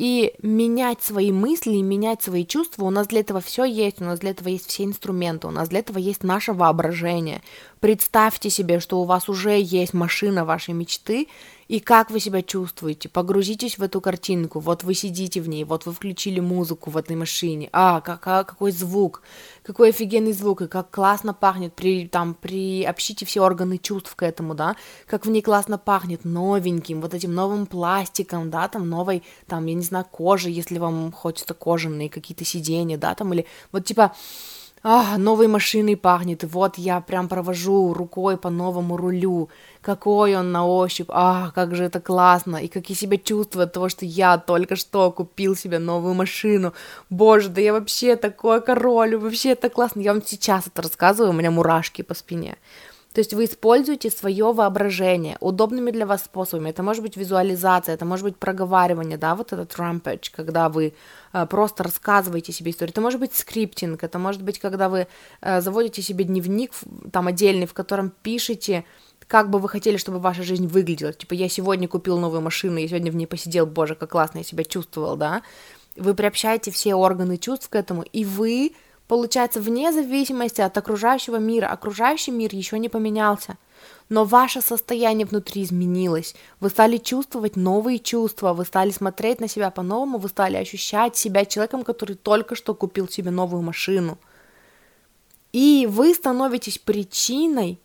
[0.00, 2.86] и менять свои мысли, менять свои чувства.
[2.86, 5.68] У нас для этого все есть, у нас для этого есть все инструменты, у нас
[5.68, 7.42] для этого есть наше воображение.
[7.80, 11.28] Представьте себе, что у вас уже есть машина вашей мечты,
[11.70, 13.08] и как вы себя чувствуете.
[13.08, 17.14] Погрузитесь в эту картинку, вот вы сидите в ней, вот вы включили музыку в этой
[17.14, 19.22] машине, а, как, а какой звук,
[19.62, 24.56] какой офигенный звук, и как классно пахнет, при, там, приобщите все органы чувств к этому,
[24.56, 24.74] да,
[25.06, 29.74] как в ней классно пахнет новеньким, вот этим новым пластиком, да, там, новой, там, я
[29.74, 34.12] не знаю, кожи, если вам хочется кожаные какие-то сиденья, да, там, или вот типа
[34.82, 39.50] а, новой машиной пахнет, вот я прям провожу рукой по новому рулю,
[39.82, 43.72] какой он на ощупь, а, как же это классно, и как я себя чувствую от
[43.74, 46.72] того, что я только что купил себе новую машину,
[47.10, 51.36] боже, да я вообще такой король, вообще это классно, я вам сейчас это рассказываю, у
[51.36, 52.56] меня мурашки по спине,
[53.12, 56.70] то есть вы используете свое воображение удобными для вас способами.
[56.70, 60.94] Это может быть визуализация, это может быть проговаривание, да, вот этот rampage, когда вы
[61.32, 62.92] э, просто рассказываете себе историю.
[62.92, 65.08] Это может быть скриптинг, это может быть, когда вы
[65.40, 66.70] э, заводите себе дневник
[67.10, 68.84] там отдельный, в котором пишете,
[69.26, 71.12] как бы вы хотели, чтобы ваша жизнь выглядела.
[71.12, 74.44] Типа, я сегодня купил новую машину, я сегодня в ней посидел, боже, как классно я
[74.44, 75.42] себя чувствовал, да.
[75.96, 78.72] Вы приобщаете все органы чувств к этому, и вы
[79.10, 83.56] Получается, вне зависимости от окружающего мира, окружающий мир еще не поменялся.
[84.08, 86.36] Но ваше состояние внутри изменилось.
[86.60, 91.44] Вы стали чувствовать новые чувства, вы стали смотреть на себя по-новому, вы стали ощущать себя
[91.44, 94.16] человеком, который только что купил себе новую машину.
[95.52, 97.80] И вы становитесь причиной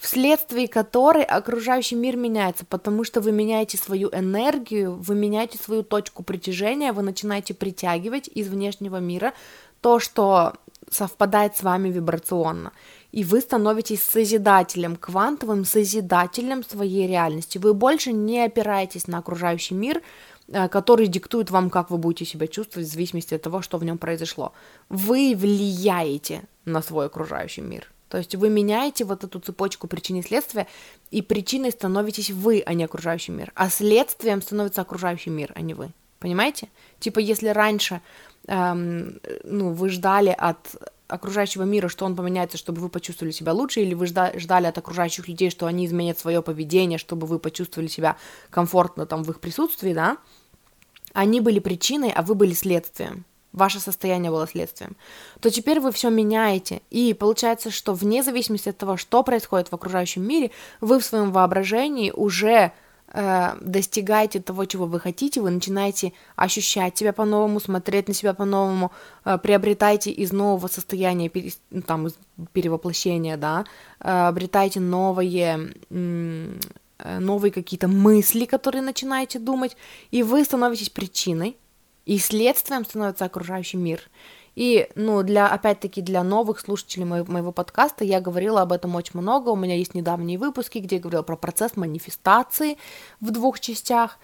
[0.00, 6.22] вследствие которой окружающий мир меняется, потому что вы меняете свою энергию, вы меняете свою точку
[6.22, 9.34] притяжения, вы начинаете притягивать из внешнего мира
[9.82, 10.54] то, что
[10.90, 12.72] совпадает с вами вибрационно.
[13.12, 17.58] И вы становитесь созидателем, квантовым созидателем своей реальности.
[17.58, 20.00] Вы больше не опираетесь на окружающий мир,
[20.48, 23.84] э, который диктует вам, как вы будете себя чувствовать в зависимости от того, что в
[23.84, 24.52] нем произошло.
[24.88, 27.90] Вы влияете на свой окружающий мир.
[28.10, 30.66] То есть вы меняете вот эту цепочку причин и следствия,
[31.12, 33.52] и причиной становитесь вы, а не окружающий мир.
[33.54, 35.92] А следствием становится окружающий мир, а не вы.
[36.18, 36.68] Понимаете?
[36.98, 38.02] Типа, если раньше
[38.48, 40.58] эм, ну, вы ждали от
[41.06, 45.28] окружающего мира, что он поменяется, чтобы вы почувствовали себя лучше, или вы ждали от окружающих
[45.28, 48.16] людей, что они изменят свое поведение, чтобы вы почувствовали себя
[48.50, 50.18] комфортно там в их присутствии, да,
[51.12, 54.96] они были причиной, а вы были следствием ваше состояние было следствием,
[55.40, 56.82] то теперь вы все меняете.
[56.90, 61.32] И получается, что вне зависимости от того, что происходит в окружающем мире, вы в своем
[61.32, 62.72] воображении уже
[63.12, 68.92] э, достигаете того, чего вы хотите, вы начинаете ощущать себя по-новому, смотреть на себя по-новому,
[69.24, 72.18] э, приобретаете из нового состояния, пере, ну, там, из
[72.52, 73.64] перевоплощения, да,
[74.00, 75.74] э, обретаете новые...
[75.90, 79.74] Э, новые какие-то мысли, которые начинаете думать,
[80.10, 81.56] и вы становитесь причиной
[82.06, 84.00] и следствием становится окружающий мир.
[84.56, 89.18] И, ну, для, опять-таки, для новых слушателей моего, моего подкаста я говорила об этом очень
[89.20, 89.50] много.
[89.50, 92.76] У меня есть недавние выпуски, где я говорила про процесс манифестации
[93.20, 94.18] в двух частях.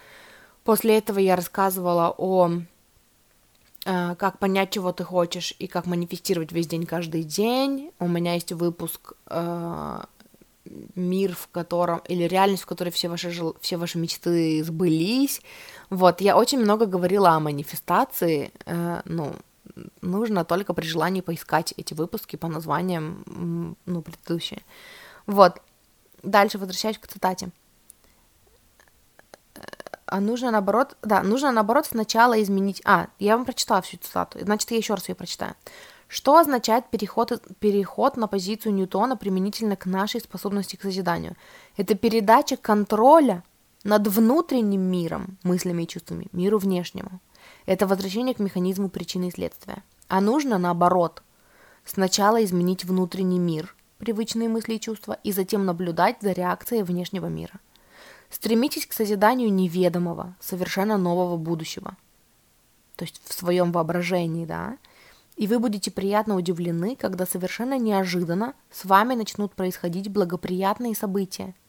[0.64, 2.50] После этого я рассказывала о
[3.84, 7.92] э, как понять, чего ты хочешь, и как манифестировать весь день, каждый день.
[8.00, 10.04] У меня есть выпуск э,
[10.94, 15.40] мир, в котором, или реальность, в которой все ваши, все ваши мечты сбылись.
[15.90, 19.34] Вот, я очень много говорила о манифестации, э, ну,
[20.00, 24.62] нужно только при желании поискать эти выпуски по названиям, ну, предыдущие.
[25.26, 25.60] Вот,
[26.22, 27.50] дальше возвращаюсь к цитате.
[30.06, 32.80] А нужно наоборот, да, нужно наоборот сначала изменить...
[32.84, 35.54] А, я вам прочитала всю цитату, значит, я еще раз ее прочитаю.
[36.08, 41.36] Что означает переход, переход на позицию Ньютона применительно к нашей способности к созиданию?
[41.76, 43.42] Это передача контроля
[43.82, 47.20] над внутренним миром, мыслями и чувствами, миру внешнему.
[47.66, 49.82] Это возвращение к механизму причины и следствия.
[50.08, 51.22] А нужно наоборот.
[51.84, 57.60] Сначала изменить внутренний мир, привычные мысли и чувства, и затем наблюдать за реакцией внешнего мира.
[58.30, 61.96] Стремитесь к созиданию неведомого, совершенно нового будущего.
[62.96, 64.78] То есть в своем воображении, да.
[65.36, 71.54] И вы будете приятно удивлены, когда совершенно неожиданно с вами начнут происходить благоприятные события–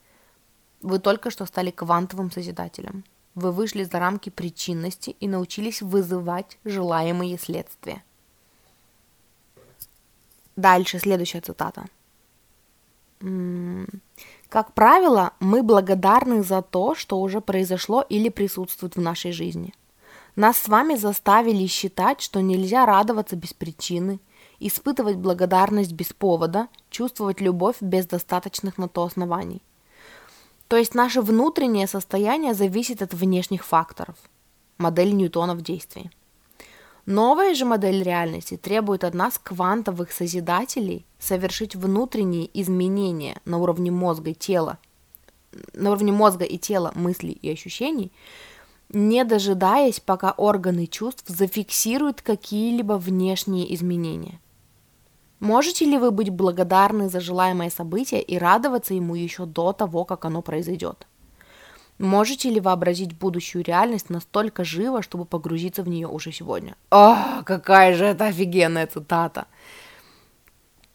[0.81, 3.03] вы только что стали квантовым созидателем.
[3.35, 8.03] Вы вышли за рамки причинности и научились вызывать желаемые следствия.
[10.55, 11.85] Дальше, следующая цитата.
[14.49, 19.73] Как правило, мы благодарны за то, что уже произошло или присутствует в нашей жизни.
[20.37, 24.19] Нас с вами заставили считать, что нельзя радоваться без причины,
[24.59, 29.63] испытывать благодарность без повода, чувствовать любовь без достаточных на то оснований.
[30.67, 34.15] То есть наше внутреннее состояние зависит от внешних факторов.
[34.77, 36.11] Модель Ньютона в действии.
[37.07, 44.29] Новая же модель реальности требует от нас квантовых созидателей совершить внутренние изменения на уровне мозга
[44.29, 44.77] и тела,
[45.73, 48.11] на уровне мозга и тела, мыслей и ощущений,
[48.89, 54.39] не дожидаясь, пока органы чувств зафиксируют какие-либо внешние изменения–
[55.39, 60.25] Можете ли вы быть благодарны за желаемое событие и радоваться ему еще до того, как
[60.25, 61.05] оно произойдет?
[61.99, 66.75] Можете ли вообразить будущую реальность настолько живо, чтобы погрузиться в нее уже сегодня?
[66.89, 69.45] О, какая же это офигенная цитата!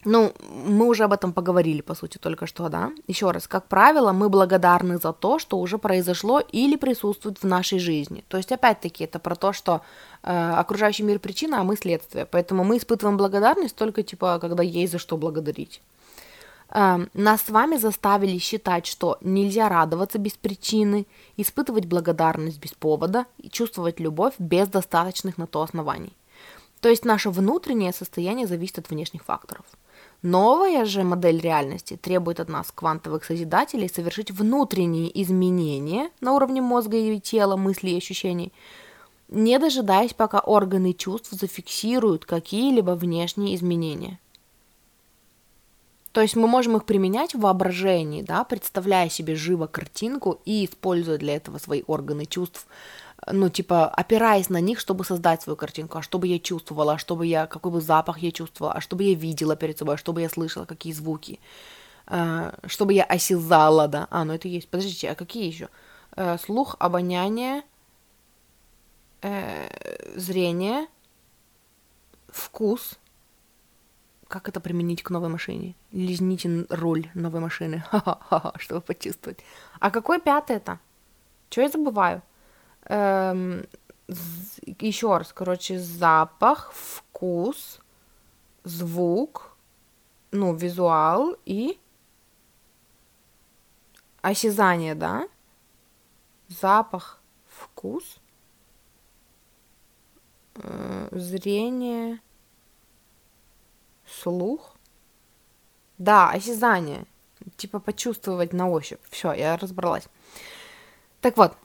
[0.04, 0.32] Ну,
[0.66, 2.90] мы уже об этом поговорили, по сути, только что, да?
[3.06, 7.78] Еще раз, как правило, мы благодарны за то, что уже произошло или присутствует в нашей
[7.78, 8.24] жизни.
[8.28, 9.80] То есть, опять-таки, это про то, что
[10.24, 12.26] э, окружающий мир причина, а мы следствие.
[12.26, 15.80] Поэтому мы испытываем благодарность только, типа, когда есть за что благодарить.
[16.70, 23.26] Э, нас с вами заставили считать, что нельзя радоваться без причины, испытывать благодарность без повода
[23.38, 26.12] и чувствовать любовь без достаточных на то оснований.
[26.80, 29.64] То есть наше внутреннее состояние зависит от внешних факторов.
[30.22, 36.96] Новая же модель реальности требует от нас, квантовых созидателей, совершить внутренние изменения на уровне мозга
[36.96, 38.52] и тела, мыслей и ощущений,
[39.28, 44.20] не дожидаясь, пока органы чувств зафиксируют какие-либо внешние изменения.
[46.12, 51.18] То есть мы можем их применять в воображении, да, представляя себе живо картинку и используя
[51.18, 52.66] для этого свои органы чувств
[53.30, 56.98] ну, типа, опираясь на них, чтобы создать свою картинку, а что бы я чувствовала, а
[56.98, 59.94] что бы я, какой бы запах я чувствовала, а что бы я видела перед собой,
[59.94, 61.38] а что бы я слышала, какие звуки.
[62.08, 64.08] э, чтобы я осязала, да.
[64.10, 64.68] А, ну это есть.
[64.68, 65.68] Подождите, а какие еще?
[66.16, 67.62] Э, слух, обоняние,
[69.22, 69.68] э,
[70.16, 70.86] зрение,
[72.28, 72.98] вкус.
[74.28, 75.74] Как это применить к новой машине?
[75.92, 79.38] Лизните руль новой машины, Ха-ха-ха, чтобы почувствовать.
[79.80, 80.78] А какой пятый это?
[81.50, 82.22] Что я забываю?
[82.86, 83.66] Эм,
[84.78, 87.80] еще раз, короче, запах, вкус,
[88.64, 89.56] звук,
[90.30, 91.78] ну, визуал и
[94.20, 95.28] осязание, да?
[96.48, 98.18] Запах, вкус,
[100.56, 102.20] э, зрение,
[104.06, 104.76] слух.
[105.98, 107.06] Да, осязание.
[107.56, 109.00] Типа почувствовать на ощупь.
[109.10, 110.08] Все, я разобралась.
[111.20, 111.56] Так вот,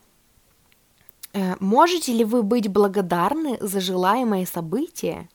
[1.60, 5.28] можете ли вы быть благодарны за желаемое событие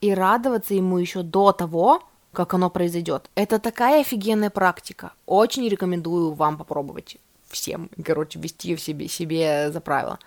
[0.00, 2.02] и радоваться ему еще до того,
[2.32, 3.30] как оно произойдет?
[3.34, 5.12] Это такая офигенная практика.
[5.26, 7.16] Очень рекомендую вам попробовать
[7.48, 10.18] всем, короче, вести в себе, себе за правило.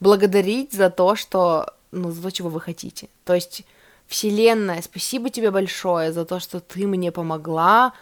[0.00, 3.08] Благодарить за то, что, ну, за то, чего вы хотите.
[3.24, 3.64] То есть,
[4.06, 7.92] Вселенная, спасибо тебе большое за то, что ты мне помогла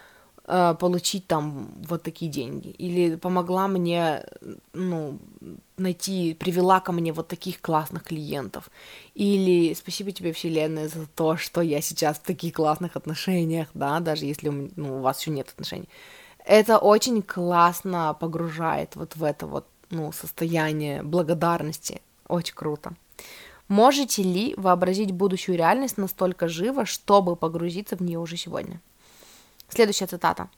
[0.51, 2.69] э, получить там вот такие деньги.
[2.69, 4.25] Или помогла мне,
[4.73, 5.19] ну,
[5.77, 8.71] найти, привела ко мне вот таких классных клиентов.
[9.15, 14.27] Или спасибо тебе, Вселенная, за то, что я сейчас в таких классных отношениях, да, даже
[14.27, 15.89] если ну, у вас еще нет отношений.
[16.45, 22.01] Это очень классно погружает вот в это вот, ну, состояние благодарности.
[22.29, 22.95] Очень круто.
[23.69, 28.81] Можете ли вообразить будущую реальность настолько живо, чтобы погрузиться в нее уже сегодня?
[29.71, 30.51] Следующая цитата.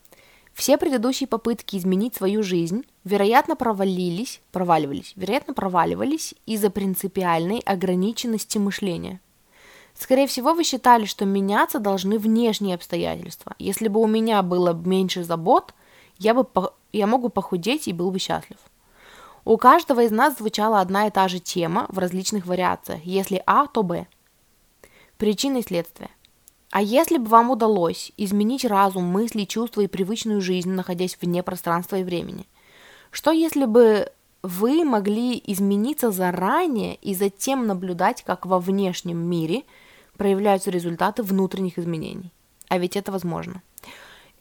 [0.54, 9.20] Все предыдущие попытки изменить свою жизнь, вероятно, провалились, проваливались, вероятно, проваливались из-за принципиальной ограниченности мышления.
[9.94, 13.54] Скорее всего, вы считали, что меняться должны внешние обстоятельства.
[13.58, 15.74] Если бы у меня было меньше забот,
[16.18, 16.46] я, бы,
[16.92, 18.58] я мог бы похудеть и был бы счастлив.
[19.44, 23.00] У каждого из нас звучала одна и та же тема в различных вариациях.
[23.04, 24.06] Если А, то Б.
[25.18, 26.10] Причины и следствия.
[26.72, 31.96] А если бы вам удалось изменить разум, мысли, чувства и привычную жизнь, находясь вне пространства
[31.96, 32.46] и времени?
[33.10, 34.10] Что если бы
[34.42, 39.64] вы могли измениться заранее и затем наблюдать, как во внешнем мире
[40.16, 42.32] проявляются результаты внутренних изменений?
[42.68, 43.62] А ведь это возможно.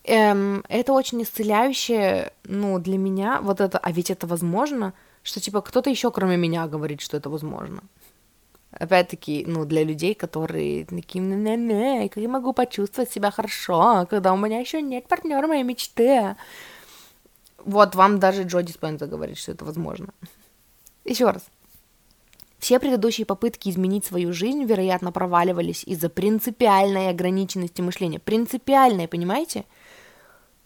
[0.06, 5.60] Эм, это очень исцеляющее, ну, для меня, вот это, а ведь это возможно, что, типа,
[5.60, 7.84] кто-то еще, кроме меня, говорит, что это возможно.
[8.72, 14.32] Опять-таки, ну, для людей, которые такие, не не как я могу почувствовать себя хорошо, когда
[14.32, 16.36] у меня еще нет партнера моей мечты.
[17.58, 20.14] Вот вам даже Джоди Спенза говорит, что это возможно.
[21.04, 21.44] Еще раз.
[22.60, 28.20] Все предыдущие попытки изменить свою жизнь, вероятно, проваливались из-за принципиальной ограниченности мышления.
[28.20, 29.66] Принципиальной, понимаете?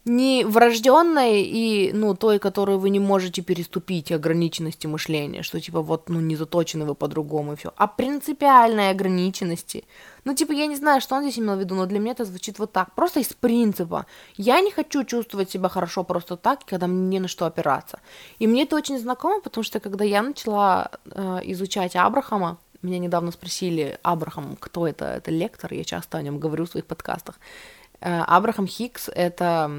[0.06, 6.10] Не врожденной и, ну, той, которую вы не можете переступить, ограниченности мышления, что, типа, вот,
[6.10, 9.84] ну, не заточены вы по-другому и все, а принципиальной ограниченности.
[10.24, 12.26] Ну, типа, я не знаю, что он здесь имел в виду, но для меня это
[12.26, 14.06] звучит вот так, просто из принципа.
[14.38, 18.00] Я не хочу чувствовать себя хорошо просто так, когда мне не на что опираться.
[18.38, 23.32] И мне это очень знакомо, потому что, когда я начала э, изучать Абрахама, меня недавно
[23.32, 25.06] спросили, Абрахам, кто это?
[25.06, 27.40] Это лектор, я часто о нем говорю в своих подкастах.
[28.06, 29.72] Э, Абрахам Хикс— это,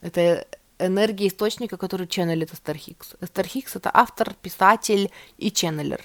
[0.00, 0.46] это
[0.78, 3.16] энергия источника, который ченнелит Эстер Хикс.
[3.20, 6.00] Эстер Хикс— это автор, писатель и ченнелер.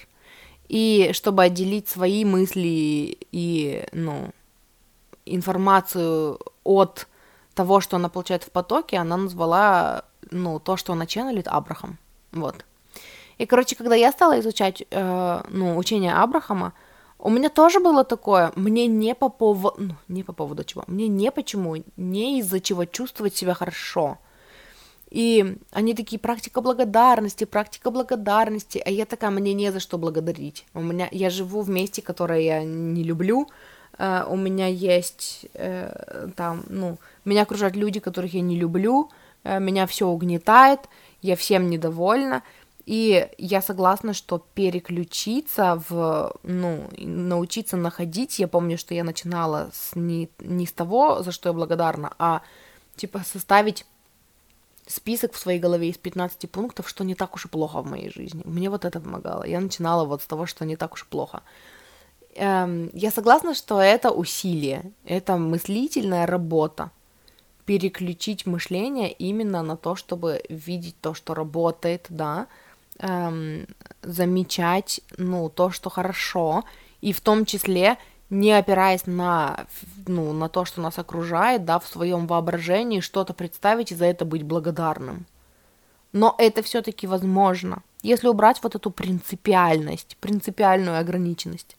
[0.68, 4.32] И чтобы отделить свои мысли и, ну,
[5.24, 7.08] информацию от
[7.54, 11.98] того, что она получает в потоке, она назвала, ну, то, что она ченнелит, Абрахам.
[12.32, 12.66] Вот.
[13.38, 16.74] И, короче, когда я стала изучать, э, ну, учение Абрахама,
[17.26, 21.08] у меня тоже было такое, мне не по поводу, ну, не по поводу чего, мне
[21.08, 24.18] не почему, не из-за чего чувствовать себя хорошо.
[25.10, 30.66] И они такие, практика благодарности, практика благодарности, а я такая, мне не за что благодарить.
[30.72, 33.48] У меня, я живу в месте, которое я не люблю,
[33.98, 39.10] uh, у меня есть uh, там, ну, меня окружают люди, которых я не люблю,
[39.42, 40.80] uh, меня все угнетает,
[41.22, 42.44] я всем недовольна,
[42.86, 49.96] и я согласна, что переключиться в, ну, научиться находить, я помню, что я начинала с
[49.96, 52.42] не, не с того, за что я благодарна, а
[52.94, 53.84] типа составить
[54.86, 58.08] список в своей голове из 15 пунктов, что не так уж и плохо в моей
[58.08, 58.42] жизни.
[58.44, 59.44] Мне вот это помогало.
[59.44, 61.42] Я начинала вот с того, что не так уж и плохо.
[62.36, 66.92] Эм, я согласна, что это усилие, это мыслительная работа.
[67.64, 72.46] Переключить мышление именно на то, чтобы видеть то, что работает, да,
[72.98, 73.66] эм,
[74.02, 76.64] замечать, ну, то, что хорошо,
[77.00, 77.98] и в том числе
[78.30, 79.66] не опираясь на,
[80.06, 84.24] ну, на то, что нас окружает, да, в своем воображении что-то представить и за это
[84.24, 85.26] быть благодарным.
[86.12, 91.76] Но это все-таки возможно, если убрать вот эту принципиальность, принципиальную ограниченность.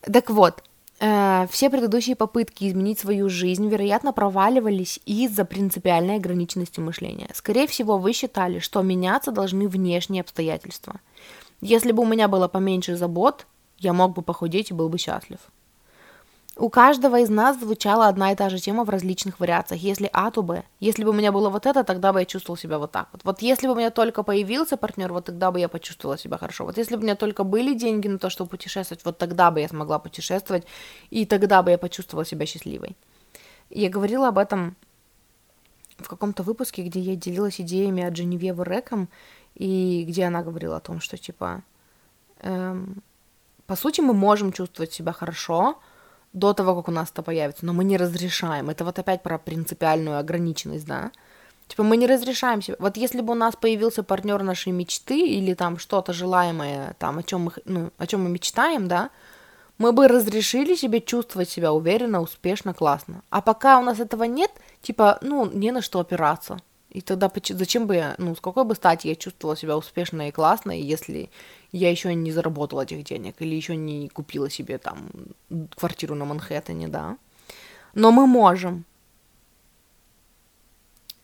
[0.00, 0.62] Так вот,
[1.00, 7.30] все предыдущие попытки изменить свою жизнь, вероятно, проваливались из-за принципиальной ограниченности мышления.
[7.32, 11.00] Скорее всего, вы считали, что меняться должны внешние обстоятельства.
[11.62, 13.46] Если бы у меня было поменьше забот,
[13.78, 15.38] я мог бы похудеть и был бы счастлив.
[16.56, 19.80] У каждого из нас звучала одна и та же тема в различных вариациях.
[19.80, 20.64] Если А, то Б.
[20.80, 23.22] Если бы у меня было вот это, тогда бы я чувствовал себя вот так вот.
[23.24, 26.64] Вот если бы у меня только появился партнер, вот тогда бы я почувствовала себя хорошо.
[26.64, 29.60] Вот если бы у меня только были деньги на то, чтобы путешествовать, вот тогда бы
[29.60, 30.64] я смогла путешествовать,
[31.10, 32.96] и тогда бы я почувствовала себя счастливой.
[33.70, 34.76] Я говорила об этом
[35.98, 39.08] в каком-то выпуске, где я делилась идеями от Дженевьевы Рэком,
[39.54, 41.62] и где она говорила о том, что, типа,
[42.40, 43.02] эм,
[43.66, 45.78] по сути, мы можем чувствовать себя хорошо,
[46.32, 48.70] до того, как у нас это появится, но мы не разрешаем.
[48.70, 51.10] Это вот опять про принципиальную ограниченность, да?
[51.66, 52.76] Типа мы не разрешаем себе.
[52.80, 57.22] Вот если бы у нас появился партнер нашей мечты или там что-то желаемое, там о
[57.22, 59.10] чем мы, ну, о чем мы мечтаем, да,
[59.78, 63.22] мы бы разрешили себе чувствовать себя уверенно, успешно, классно.
[63.30, 64.50] А пока у нас этого нет,
[64.82, 66.58] типа, ну, не на что опираться.
[66.90, 70.32] И тогда зачем бы я, ну, с какой бы стати я чувствовала себя успешно и
[70.32, 71.30] классно, если
[71.72, 75.08] я еще не заработала этих денег или еще не купила себе там
[75.76, 77.16] квартиру на Манхэттене, да.
[77.94, 78.84] Но мы можем.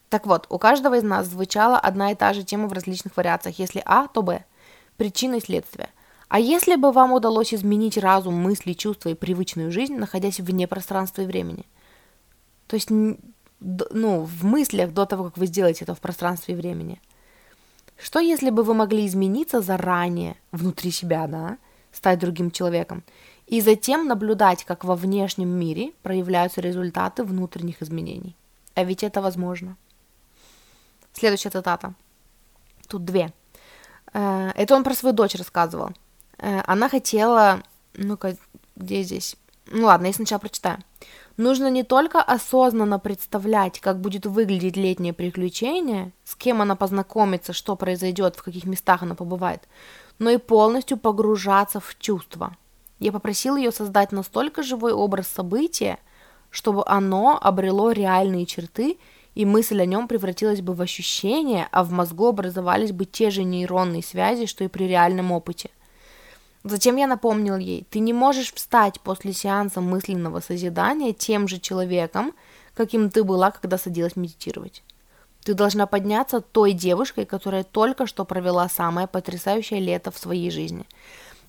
[0.09, 3.59] Так вот, у каждого из нас звучала одна и та же тема в различных вариациях.
[3.59, 4.45] Если А, то Б.
[4.95, 5.89] Причина и следствие.
[6.29, 11.21] А если бы вам удалось изменить разум, мысли, чувства и привычную жизнь, находясь вне пространства
[11.21, 11.65] и времени?
[12.67, 17.01] То есть, ну, в мыслях до того, как вы сделаете это в пространстве и времени–
[17.97, 21.57] что если бы вы могли измениться заранее, внутри себя, да,
[21.91, 23.03] стать другим человеком,
[23.47, 28.35] и затем наблюдать, как во внешнем мире проявляются результаты внутренних изменений?
[28.75, 29.77] А ведь это возможно.
[31.13, 31.93] Следующая цитата.
[32.87, 33.33] Тут две.
[34.13, 35.91] Э, это он про свою дочь рассказывал.
[36.37, 37.63] Э, она хотела...
[37.95, 38.37] Ну-ка,
[38.75, 39.35] где здесь?
[39.71, 40.79] Ну ладно, я сначала прочитаю.
[41.37, 47.75] Нужно не только осознанно представлять, как будет выглядеть летнее приключение, с кем она познакомится, что
[47.75, 49.67] произойдет, в каких местах она побывает,
[50.17, 52.57] но и полностью погружаться в чувства.
[52.97, 55.99] Я попросил ее создать настолько живой образ события,
[56.49, 58.97] чтобы оно обрело реальные черты,
[59.35, 63.43] и мысль о нем превратилась бы в ощущение, а в мозгу образовались бы те же
[63.43, 65.69] нейронные связи, что и при реальном опыте.
[66.69, 72.33] Затем я напомнил ей, ты не можешь встать после сеанса мысленного созидания тем же человеком,
[72.73, 74.83] каким ты была, когда садилась медитировать.
[75.43, 80.85] Ты должна подняться той девушкой, которая только что провела самое потрясающее лето в своей жизни.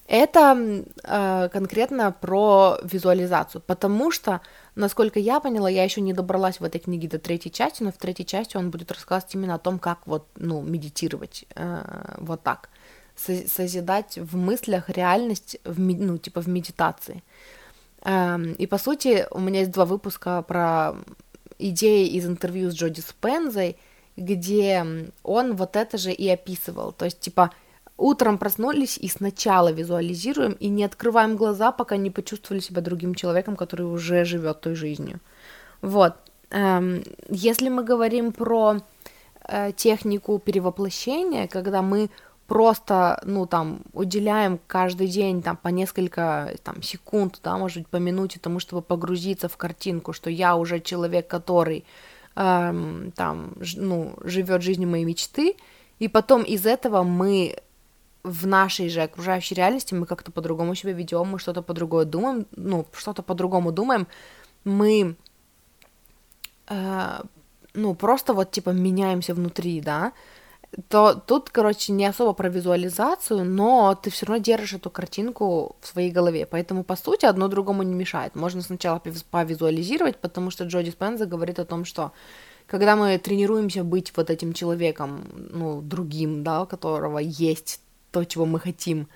[0.06, 4.40] Это э, конкретно про визуализацию, потому что,
[4.74, 7.98] насколько я поняла, я еще не добралась в этой книге до третьей части, но в
[7.98, 12.70] третьей части он будет рассказывать именно о том, как вот, ну, медитировать э, вот так
[13.18, 17.22] созидать в мыслях реальность, в, ну, типа в медитации.
[18.04, 20.94] Эм, и по сути, у меня есть два выпуска про
[21.58, 23.76] идеи из интервью с Джоди Спензой,
[24.16, 26.92] где он вот это же и описывал.
[26.92, 27.50] То есть, типа,
[27.96, 33.56] утром проснулись и сначала визуализируем и не открываем глаза, пока не почувствовали себя другим человеком,
[33.56, 35.20] который уже живет той жизнью.
[35.82, 36.14] Вот.
[36.50, 38.78] Эм, если мы говорим про
[39.48, 42.10] э, технику перевоплощения, когда мы
[42.48, 47.98] просто, ну, там, уделяем каждый день, там, по несколько, там, секунд, да, может быть, по
[47.98, 51.84] минуте тому, чтобы погрузиться в картинку, что я уже человек, который,
[52.36, 55.56] эм, там, ну, живет жизнью моей мечты,
[55.98, 57.58] и потом из этого мы
[58.22, 62.86] в нашей же окружающей реальности мы как-то по-другому себя ведем, мы что-то по-другому думаем, ну,
[62.92, 64.06] что-то по-другому думаем,
[64.64, 65.16] мы,
[66.68, 67.20] э,
[67.74, 70.12] ну, просто вот, типа, меняемся внутри, да,
[70.88, 75.86] то тут, короче, не особо про визуализацию, но ты все равно держишь эту картинку в
[75.86, 76.46] своей голове.
[76.46, 78.34] Поэтому, по сути, одно другому не мешает.
[78.34, 79.00] Можно сначала
[79.30, 82.12] повизуализировать, потому что Джоди Спенза говорит о том, что
[82.66, 88.44] когда мы тренируемся быть вот этим человеком, ну, другим, да, у которого есть то, чего
[88.44, 89.08] мы хотим,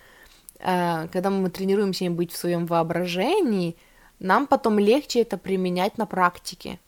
[0.59, 3.77] э, когда мы тренируемся быть в своем воображении,
[4.19, 6.79] нам потом легче это применять на практике.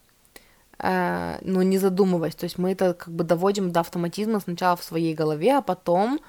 [0.86, 2.34] Э, ну, не задумываясь.
[2.34, 6.20] То есть мы это как бы доводим до автоматизма сначала в своей голове, а потом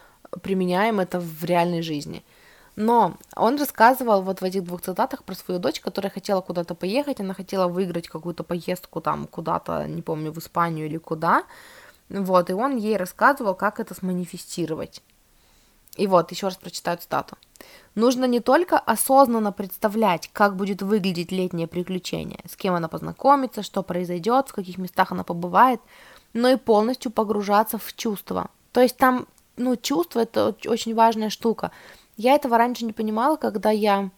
[0.42, 2.24] применяем это в реальной жизни.
[2.78, 7.20] Но он рассказывал вот в этих двух цитатах про свою дочь, которая хотела куда-то поехать,
[7.20, 11.44] она хотела выиграть какую-то поездку там куда-то, не помню, в Испанию или куда.
[12.08, 15.02] Вот, и он ей рассказывал, как это сманифестировать.
[15.98, 17.36] И вот, еще раз прочитаю цитату.
[17.96, 23.84] Нужно не только осознанно представлять, как будет выглядеть летнее приключение, с кем она познакомится, что
[23.84, 25.80] произойдет, в каких местах она побывает,
[26.34, 28.50] но и полностью погружаться в чувства.
[28.74, 31.72] То есть там, ну, чувство это очень важная штука.
[32.18, 34.10] Я этого раньше не понимала, когда я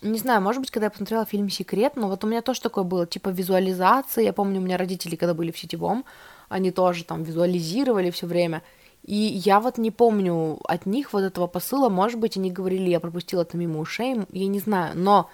[0.00, 2.84] не знаю, может быть, когда я посмотрела фильм «Секрет», но вот у меня тоже такое
[2.84, 4.24] было, типа визуализации.
[4.24, 6.04] Я помню, у меня родители, когда были в сетевом,
[6.48, 8.62] они тоже там визуализировали все время.
[9.02, 13.00] И я вот не помню от них вот этого посыла, может быть, они говорили, я
[13.00, 15.30] пропустила это мимо ушей, я не знаю, но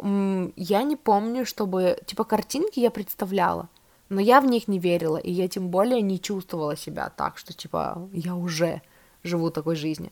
[0.00, 3.68] я не помню, чтобы, типа, картинки я представляла,
[4.08, 7.52] но я в них не верила, и я тем более не чувствовала себя так, что,
[7.52, 8.82] типа, я уже
[9.22, 10.10] живу такой жизнью.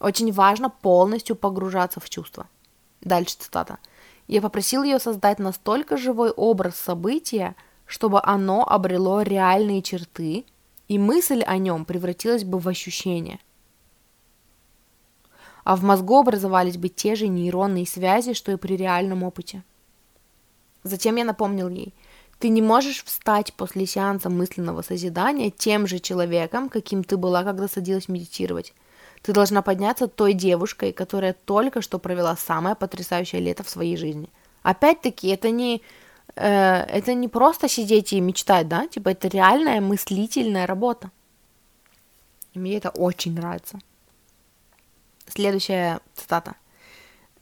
[0.00, 2.48] Очень важно полностью погружаться в чувства.
[3.00, 3.78] Дальше цитата.
[4.26, 7.54] Я попросил ее создать настолько живой образ события,
[7.86, 10.44] чтобы оно обрело реальные черты,
[10.88, 13.38] и мысль о нем превратилась бы в ощущение.
[15.64, 19.62] А в мозгу образовались бы те же нейронные связи, что и при реальном опыте.
[20.82, 21.92] Затем я напомнил ей,
[22.38, 27.68] ты не можешь встать после сеанса мысленного созидания тем же человеком, каким ты была, когда
[27.68, 28.72] садилась медитировать.
[29.22, 34.30] Ты должна подняться той девушкой, которая только что провела самое потрясающее лето в своей жизни.
[34.62, 35.82] Опять-таки, это не,
[36.38, 38.86] э, это не просто сидеть и мечтать, да?
[38.86, 41.10] Типа, это реальная мыслительная работа.
[42.54, 43.78] И мне это очень нравится.
[45.26, 46.54] Следующая цитата.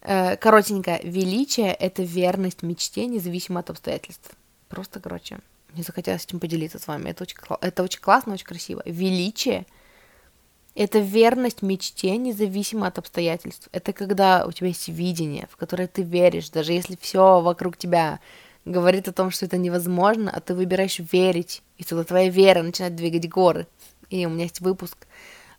[0.02, 1.00] Э, коротенькая.
[1.02, 4.30] Величие– это верность мечте, независимо от обстоятельств.
[4.68, 5.38] Просто, короче,
[5.72, 7.10] мне захотелось этим поделиться с вами.
[7.10, 8.82] Это очень, это очень классно, очень красиво.
[8.84, 9.66] Величие–
[10.76, 13.68] это верность мечте, независимо от обстоятельств.
[13.72, 18.20] Это когда у тебя есть видение, в которое ты веришь, даже если все вокруг тебя
[18.66, 22.94] говорит о том, что это невозможно, а ты выбираешь верить, и тогда твоя вера начинает
[22.94, 23.66] двигать горы.
[24.10, 25.06] И у меня есть выпуск,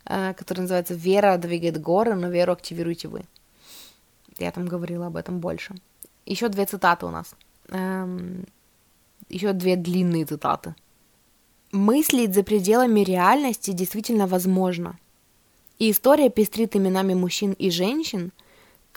[0.06, 3.24] э, который называется «Вера двигает горы, но веру активируете вы».
[4.38, 5.74] Я там говорила об этом больше.
[6.26, 7.34] Еще две цитаты у нас.
[7.70, 8.46] Эм,
[9.30, 10.76] еще две длинные цитаты.
[11.72, 15.00] Мыслить за пределами реальности действительно возможно–
[15.80, 18.32] и история пестрит именами мужчин и женщин,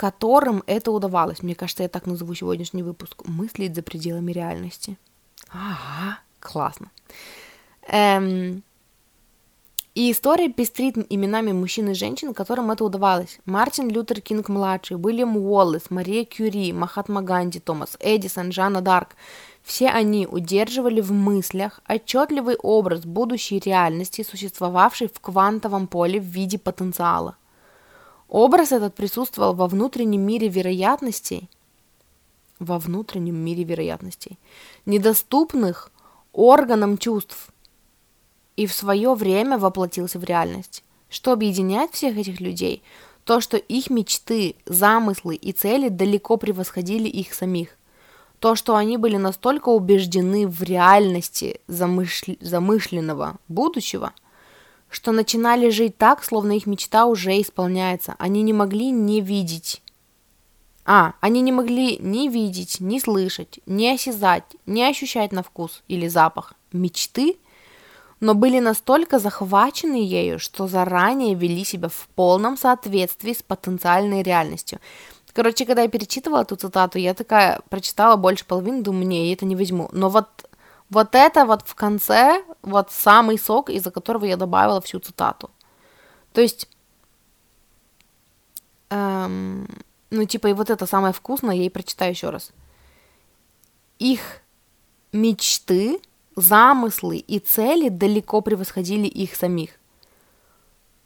[0.01, 1.43] которым это удавалось.
[1.43, 3.23] Мне кажется, я так назову сегодняшний выпуск.
[3.27, 4.97] Мыслить за пределами реальности.
[5.51, 6.91] Ага, классно.
[7.87, 8.63] Эм,
[9.95, 13.41] и история пестрит именами мужчин и женщин, которым это удавалось.
[13.45, 19.11] Мартин Лютер Кинг-младший, Уильям Уоллес, Мария Кюри, Махатма Ганди, Томас Эдисон, Жанна Дарк–
[19.63, 26.59] все они удерживали в мыслях отчетливый образ будущей реальности, существовавшей в квантовом поле в виде
[26.59, 27.37] потенциала.
[28.31, 31.51] Образ этот присутствовал во внутреннем мире вероятностей,
[32.61, 34.39] во внутреннем мире вероятностей,
[34.87, 35.91] недоступных
[36.33, 37.49] органам чувств,
[38.55, 40.85] и в свое время воплотился в реальность.
[41.09, 42.85] Что объединяет всех этих людей?
[43.25, 47.71] То, что их мечты, замыслы и цели далеко превосходили их самих.
[48.39, 52.37] То, что они были настолько убеждены в реальности замышл...
[52.41, 54.13] замышленного будущего,
[54.91, 58.17] что начинали жить так, словно их мечта уже исполняется.
[58.19, 59.83] Они не могли не видеть.
[60.85, 66.09] А, они не могли ни видеть, ни слышать, ни осязать, ни ощущать на вкус или
[66.09, 67.37] запах мечты,
[68.19, 74.79] но были настолько захвачены ею, что заранее вели себя в полном соответствии с потенциальной реальностью.
[75.33, 79.47] Короче, когда я перечитывала эту цитату, я такая прочитала больше половины, думаю, не, я это
[79.47, 79.89] не возьму.
[79.93, 80.27] Но вот,
[80.91, 85.51] вот это вот в конце, вот самый сок, из-за которого я добавила всю цитату.
[86.33, 86.69] То есть,
[88.91, 89.69] эм,
[90.11, 92.51] ну, типа, и вот это самое вкусное, я и прочитаю еще раз.
[94.01, 94.21] Их
[95.13, 96.01] мечты,
[96.35, 99.71] замыслы и цели далеко превосходили их самих.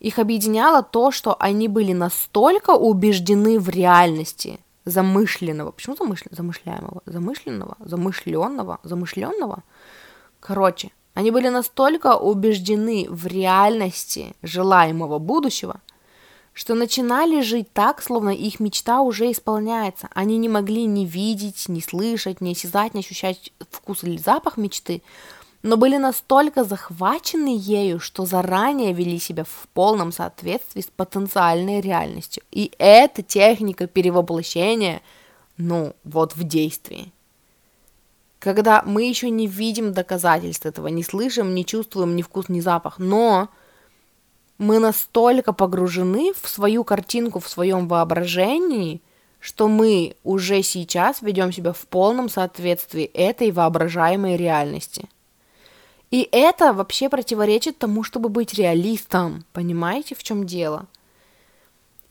[0.01, 7.76] Их объединяло то, что они были настолько убеждены в реальности замышленного, почему замышленного, замышляемого, замышленного,
[7.80, 9.62] замышленного, замышленного,
[10.41, 15.80] короче, они были настолько убеждены в реальности желаемого будущего,
[16.53, 20.09] что начинали жить так, словно их мечта уже исполняется.
[20.14, 25.03] Они не могли ни видеть, ни слышать, ни осязать, ни ощущать вкус или запах мечты,
[25.65, 32.43] но были настолько захвачены ею, что заранее вели себя в полном соответствии с потенциальной реальностью.
[32.51, 35.01] И эта техника перевоплощения,
[35.57, 37.11] ну, вот в действии.
[38.41, 42.99] Когда мы еще не видим доказательств этого, не слышим, не чувствуем ни вкус, ни запах,
[42.99, 43.49] но
[44.59, 49.01] мы настолько погружены в свою картинку, в своем воображении,
[49.41, 55.09] что мы уже сейчас ведем себя в полном соответствии этой воображаемой реальности.
[56.15, 59.45] И это вообще противоречит тому, чтобы быть реалистом.
[59.53, 60.87] Понимаете, в чем дело?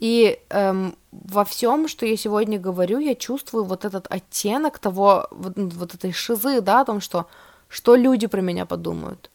[0.01, 5.53] И эм, во всем, что я сегодня говорю, я чувствую вот этот оттенок того, вот,
[5.55, 7.27] вот этой шизы, да, о том, что,
[7.69, 9.29] что люди про меня подумают.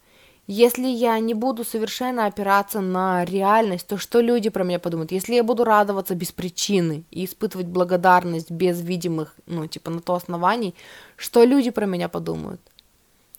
[0.46, 5.12] Если я не буду совершенно опираться на реальность, то что люди про меня подумают?
[5.12, 10.12] Если я буду радоваться без причины и испытывать благодарность без видимых, ну, типа, на то
[10.12, 10.74] оснований,
[11.16, 12.60] что люди про меня подумают?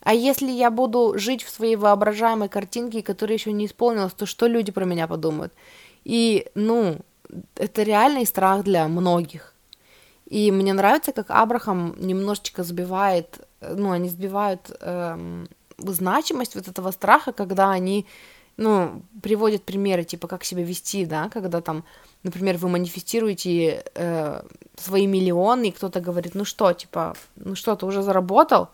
[0.02, 4.48] А если я буду жить в своей воображаемой картинке, которая еще не исполнилась, то что
[4.48, 5.54] люди про меня подумают?
[6.06, 7.00] И, ну,
[7.56, 9.54] это реальный страх для многих.
[10.26, 17.32] И мне нравится, как Абрахам немножечко сбивает, ну, они сбивают эм, значимость вот этого страха,
[17.34, 18.06] когда они,
[18.56, 21.84] ну, приводят примеры, типа, как себя вести, да, когда там,
[22.24, 24.42] например, вы манифестируете э,
[24.78, 28.70] свои миллионы, и кто-то говорит, ну что, типа, ну что, ты уже заработал?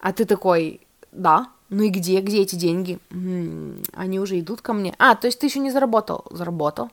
[0.00, 0.80] А ты такой,
[1.12, 2.98] да, ну и где, где эти деньги?
[3.10, 4.94] М-м, они уже идут ко мне.
[4.98, 6.24] А, то есть ты еще не заработал?
[6.30, 6.90] Заработал.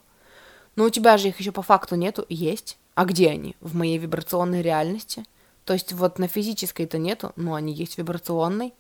[0.76, 2.26] Но у тебя же их еще по факту нету.
[2.30, 2.78] Есть.
[2.94, 3.56] А где они?
[3.62, 5.26] В моей вибрационной реальности.
[5.66, 8.74] То есть вот на физической-то нету, но они есть в вибрационной.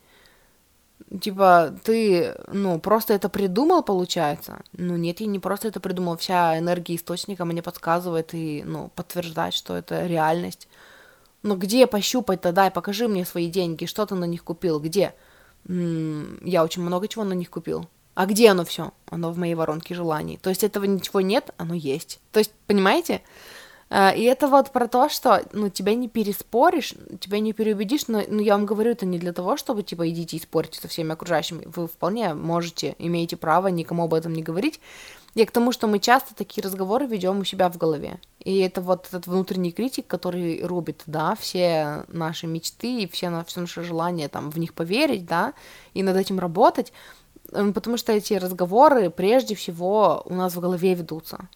[1.21, 4.61] Типа, ты, ну, просто это придумал, получается?
[4.73, 6.17] Ну, нет, я не просто это придумал.
[6.17, 10.67] Вся энергия источника мне подсказывает и, ну, подтверждает, что это реальность.
[11.43, 12.69] Но где пощупать тогда?
[12.69, 13.85] Покажи мне свои деньги.
[13.85, 14.79] Что ты на них купил?
[14.79, 15.13] Где?
[15.67, 17.87] М-м, я очень много чего на них купил.
[18.15, 18.93] А где оно все?
[19.09, 20.37] Оно в моей воронке желаний.
[20.41, 22.19] То есть этого ничего нет, оно есть.
[22.31, 23.21] То есть, понимаете?
[23.89, 28.23] А, и это вот про то, что, ну, тебя не переспоришь, тебя не переубедишь, но,
[28.27, 31.13] ну, я вам говорю, это не для того, чтобы, типа, идите и спорьте со всеми
[31.13, 31.63] окружающими.
[31.65, 34.79] Вы вполне можете, имеете право никому об этом не говорить.
[35.37, 38.19] И к тому, что мы часто такие разговоры ведем у себя в голове.
[38.39, 43.61] И это вот этот внутренний критик, который рубит, да, все наши мечты и все, все
[43.61, 45.53] наше желание там в них поверить, да,
[45.93, 46.91] и над этим работать,
[47.51, 51.47] потому что эти разговоры прежде всего у нас в голове ведутся.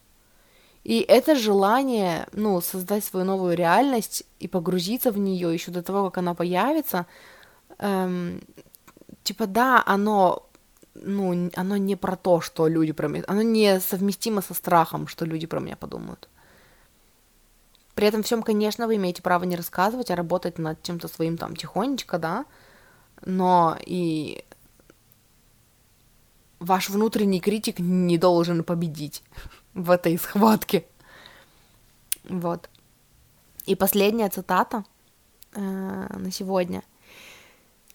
[0.84, 6.12] И это желание, ну, создать свою новую реальность и погрузиться в нее еще до того,
[6.12, 7.08] как она появится,
[7.80, 8.42] эм,
[9.24, 10.46] типа, да, оно,
[10.94, 15.26] ну, оно не про то, что люди про меня, оно не совместимо со страхом, что
[15.26, 16.30] люди про меня подумают.
[17.96, 21.56] При этом всем, конечно, вы имеете право не рассказывать, а работать над чем-то своим там
[21.56, 22.46] тихонечко, да,
[23.26, 24.44] но и
[26.60, 29.24] ваш внутренний критик не должен победить
[29.74, 30.86] в этой схватке.
[32.24, 32.70] Вот.
[33.66, 34.84] И последняя цитата
[35.54, 36.84] э, на сегодня.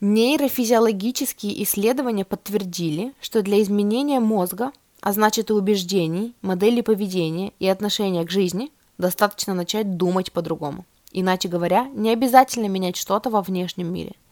[0.01, 8.24] Нейрофизиологические исследования подтвердили, что для изменения мозга, а значит и убеждений, модели поведения и отношения
[8.24, 10.84] к жизни, достаточно начать думать по-другому.
[11.12, 14.12] Иначе говоря, не обязательно менять что-то во внешнем мире–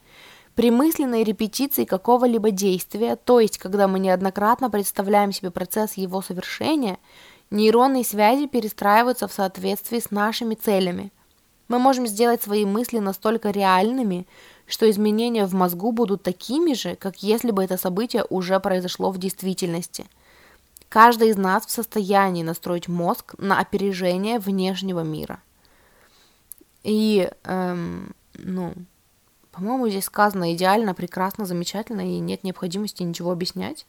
[0.55, 6.99] при мысленной репетиции какого-либо действия, то есть когда мы неоднократно представляем себе процесс его совершения,
[7.51, 11.13] нейронные связи перестраиваются в соответствии с нашими целями.
[11.67, 14.29] Мы можем сделать свои мысли настолько реальными,
[14.67, 19.19] что изменения в мозгу будут такими же, как если бы это событие уже произошло в
[19.19, 20.07] действительности.
[20.89, 25.43] Каждый из нас в состоянии настроить мозг на опережение внешнего мира.
[26.83, 28.75] И, эм, ну,
[29.51, 33.87] по-моему, здесь сказано идеально, прекрасно, замечательно, и нет необходимости ничего объяснять.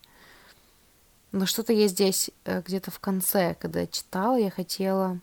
[1.32, 5.20] Но что-то есть здесь э, где-то в конце, когда я читала, я хотела...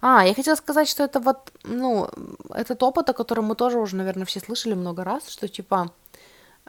[0.00, 2.08] А, я хотела сказать, что это вот, ну,
[2.50, 5.92] этот опыт, о котором мы тоже уже, наверное, все слышали много раз, что, типа,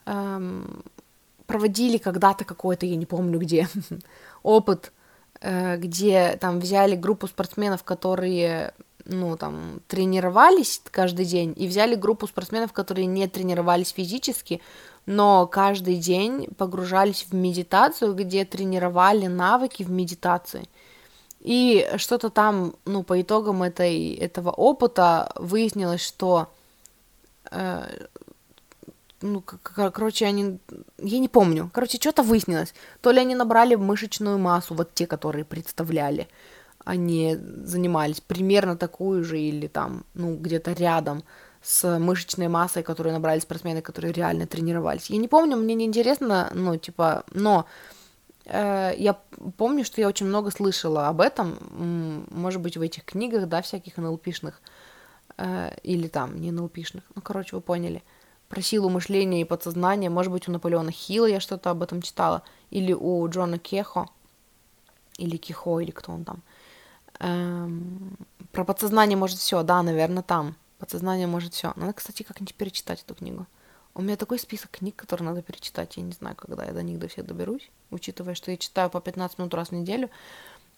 [0.06, 0.84] эм,
[1.46, 3.68] проводили когда-то какой-то, я не помню где,
[4.44, 4.92] опыт,
[5.42, 8.74] э, где там взяли группу спортсменов, которые
[9.06, 14.62] ну, там, тренировались каждый день, и взяли группу спортсменов, которые не тренировались физически,
[15.06, 20.68] но каждый день погружались в медитацию, где тренировали навыки в медитации.
[21.40, 26.50] И что-то там, ну, по итогам этой, этого опыта выяснилось, что,
[27.52, 28.08] э,
[29.22, 30.60] ну, короче, они,
[30.98, 32.74] я не помню, короче, что-то выяснилось.
[33.02, 36.28] То ли они набрали мышечную массу, вот те, которые представляли,
[36.84, 41.24] они занимались примерно такую же или там, ну, где-то рядом
[41.62, 45.10] с мышечной массой, которую набрали спортсмены, которые реально тренировались.
[45.10, 47.66] Я не помню, мне не интересно, ну, типа, но
[48.52, 49.18] я
[49.58, 53.98] помню, что я очень много слышала об этом, может быть, в этих книгах, да, всяких
[53.98, 54.62] НЛПшных,
[55.38, 58.04] э, или там, не НЛПшных, ну, короче, вы поняли,
[58.48, 62.42] про силу мышления и подсознания, может быть, у Наполеона Хилла я что-то об этом читала,
[62.72, 64.08] или у Джона Кехо,
[65.18, 66.42] или Кихо, или кто он там.
[67.20, 68.18] Эм,
[68.52, 70.56] про подсознание может все, да, наверное, там.
[70.80, 71.74] Подсознание может все.
[71.76, 73.46] Надо, кстати, как-нибудь перечитать эту книгу.
[74.00, 75.98] У меня такой список книг, которые надо перечитать.
[75.98, 79.02] Я не знаю, когда я до них до всех доберусь, учитывая, что я читаю по
[79.02, 80.10] 15 минут раз в неделю.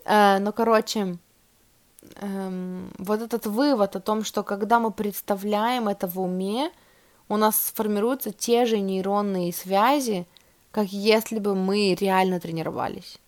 [0.05, 1.19] Э, но, короче,
[2.15, 6.72] эм, вот этот вывод о том, что когда мы представляем это в уме,
[7.30, 10.26] у нас сформируются те же нейронные связи,
[10.72, 13.19] как если бы мы реально тренировались.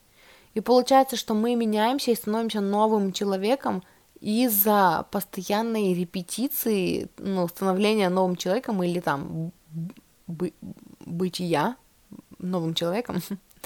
[0.55, 3.83] И получается, что мы меняемся и становимся новым человеком
[4.19, 9.51] из-за постоянной репетиции, ну, становления новым человеком или там
[10.27, 10.53] бы,
[10.99, 11.75] бытия
[12.39, 13.21] новым человеком,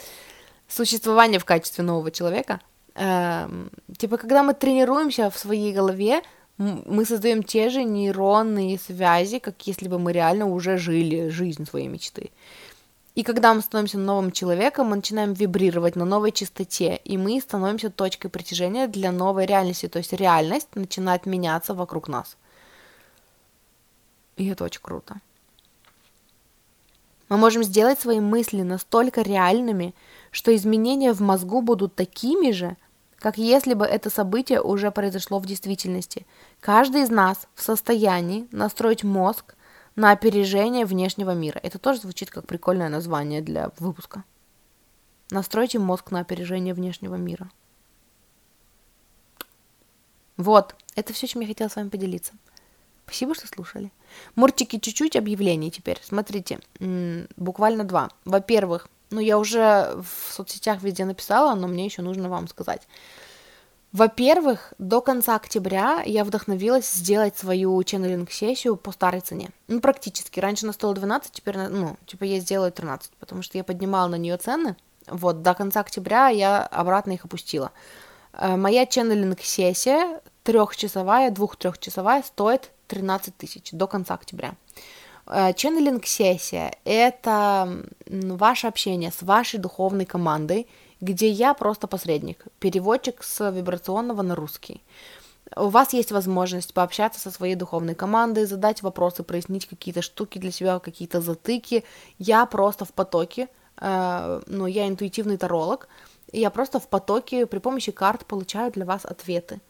[0.68, 2.60] существование в качестве нового человека.
[2.96, 6.22] Эм, типа, когда мы тренируемся в своей голове,
[6.58, 11.88] мы создаем те же нейронные связи, как если бы мы реально уже жили жизнь своей
[11.88, 12.32] мечты.
[13.18, 17.90] И когда мы становимся новым человеком, мы начинаем вибрировать на новой частоте, и мы становимся
[17.90, 22.38] точкой притяжения для новой реальности, то есть реальность начинает меняться вокруг нас.
[24.36, 25.20] И это очень круто.
[27.30, 29.94] Мы можем сделать свои мысли настолько реальными,
[30.32, 32.78] что изменения в мозгу будут такими же,
[33.20, 36.26] как если бы это событие уже произошло в действительности.
[36.60, 39.56] Каждый из нас в состоянии настроить мозг
[39.96, 41.60] на опережение внешнего мира.
[41.62, 44.24] Это тоже звучит как прикольное название для выпуска.
[45.32, 47.50] Настройте мозг на опережение внешнего мира.
[50.38, 52.34] Вот, это все, чем я хотела с вами поделиться.
[53.06, 53.92] Спасибо, что слушали.
[54.36, 56.00] Мурчики, чуть-чуть объявлений теперь.
[56.04, 56.60] Смотрите,
[57.36, 58.10] буквально два.
[58.26, 62.88] Во-первых, ну я уже в соцсетях везде написала, но мне еще нужно вам сказать.
[63.94, 69.50] Во-первых, до конца октября я вдохновилась сделать свою ченнелинг-сессию по старой цене.
[69.68, 70.40] Ну, практически.
[70.40, 74.16] Раньше она стоила 12, теперь, ну, типа, я сделаю 13, потому что я поднимала на
[74.16, 74.76] нее цены.
[75.08, 77.72] Вот, до конца октября я обратно их опустила.
[78.34, 84.56] Э, моя ченнелинг-сессия трехчасовая, двух-трехчасовая стоит 13 тысяч до конца октября.
[85.26, 90.68] Э, ченнелинг-сессия– это ваше общение с вашей духовной командой–
[91.02, 94.82] где я просто посредник, переводчик с вибрационного на русский.
[95.56, 100.52] У вас есть возможность пообщаться со своей духовной командой, задать вопросы, прояснить какие-то штуки для
[100.52, 101.86] себя, какие-то затыки.
[102.18, 105.88] Я просто в потоке, э, ну, я интуитивный таролог,
[106.34, 109.62] и я просто в потоке при помощи карт получаю для вас ответы.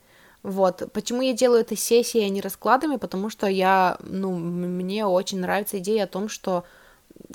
[0.42, 0.90] Вот.
[0.92, 2.96] Почему я делаю это сессией, а не раскладами?
[2.96, 6.64] Потому что я, ну, мне очень нравится идея о том, что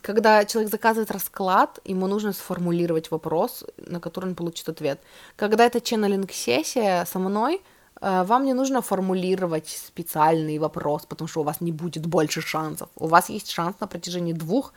[0.02, 5.00] когда человек заказывает расклад, ему нужно сформулировать вопрос, на который он получит ответ.
[5.36, 7.62] Когда это ченнелинг-сессия со мной,
[8.02, 12.90] э, вам не нужно формулировать специальный вопрос, потому что у вас не будет больше шансов.
[12.96, 14.74] У вас есть шанс на протяжении двух,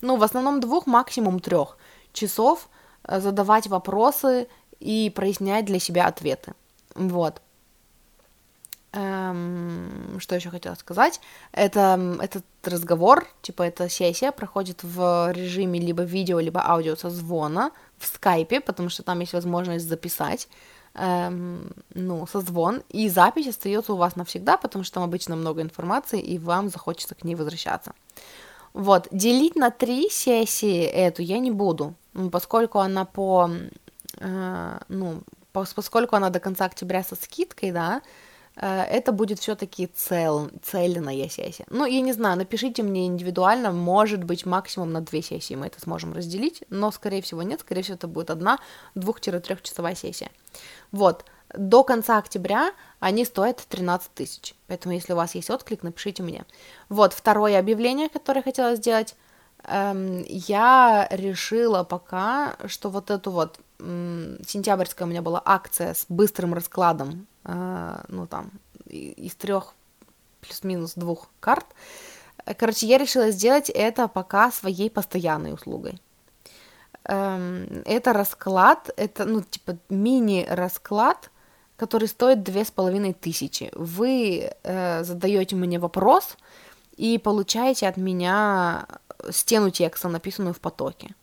[0.00, 1.76] ну, в основном двух, максимум трех
[2.12, 2.68] часов
[3.04, 4.48] э, задавать вопросы
[4.80, 6.54] и прояснять для себя ответы.
[6.94, 7.40] Вот.
[8.92, 11.20] Эм, что еще хотела сказать?
[11.52, 17.70] Это этот разговор, типа эта сессия проходит в режиме либо видео, либо аудио со звона
[17.98, 20.48] в скайпе, потому что там есть возможность записать
[20.94, 26.20] эм, ну, созвон, и запись остается у вас навсегда, потому что там обычно много информации,
[26.20, 27.92] и вам захочется к ней возвращаться.
[28.72, 31.94] Вот, делить на три сессии эту я не буду,
[32.32, 33.50] поскольку она по,
[34.18, 35.22] э, ну,
[35.52, 38.02] поскольку она до конца октября со скидкой, да,
[38.60, 41.64] это будет все-таки цел, цельная сессия.
[41.70, 45.80] Ну, я не знаю, напишите мне индивидуально, может быть, максимум на две сессии мы это
[45.80, 48.58] сможем разделить, но, скорее всего, нет, скорее всего, это будет одна
[48.96, 50.30] двух-трехчасовая сессия.
[50.90, 56.22] Вот, до конца октября они стоят 13 тысяч, поэтому, если у вас есть отклик, напишите
[56.22, 56.44] мне.
[56.88, 59.14] Вот, второе объявление, которое я хотела сделать,
[59.66, 67.26] я решила пока, что вот эту вот сентябрьская у меня была акция с быстрым раскладом
[67.44, 68.50] а, ну там,
[68.86, 69.74] из трех
[70.40, 71.66] плюс-минус двух карт.
[72.56, 76.00] Короче, я решила сделать это пока своей постоянной услугой.
[77.04, 81.30] Эм, это расклад, это, ну, типа, мини-расклад,
[81.76, 83.70] который стоит две с половиной тысячи.
[83.74, 86.36] Вы э, задаете мне вопрос
[86.96, 88.86] и получаете от меня
[89.30, 91.14] стену текста, написанную в потоке.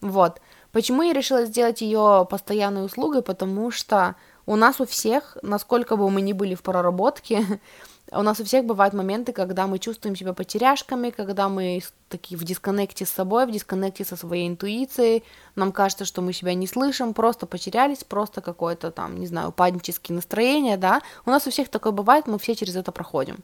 [0.00, 0.40] Вот.
[0.72, 3.22] Почему я решила сделать ее постоянной услугой?
[3.22, 4.14] Потому что
[4.46, 7.44] у нас у всех, насколько бы мы ни были в проработке,
[8.12, 12.44] у нас у всех бывают моменты, когда мы чувствуем себя потеряшками, когда мы такие в
[12.44, 15.24] дисконнекте с собой, в дисконнекте со своей интуицией,
[15.54, 20.16] нам кажется, что мы себя не слышим, просто потерялись, просто какое-то там, не знаю, упаднические
[20.16, 23.38] настроения, да, у нас у всех такое бывает, мы все через это проходим.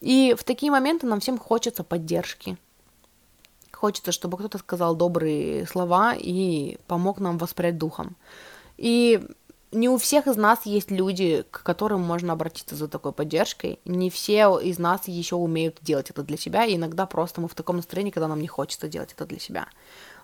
[0.00, 2.56] И в такие моменты нам всем хочется поддержки,
[3.80, 8.16] хочется, чтобы кто-то сказал добрые слова и помог нам воспрять духом.
[8.76, 9.20] И
[9.72, 13.78] не у всех из нас есть люди, к которым можно обратиться за такой поддержкой.
[13.84, 17.54] Не все из нас еще умеют делать это для себя, и иногда просто мы в
[17.54, 19.66] таком настроении, когда нам не хочется делать это для себя.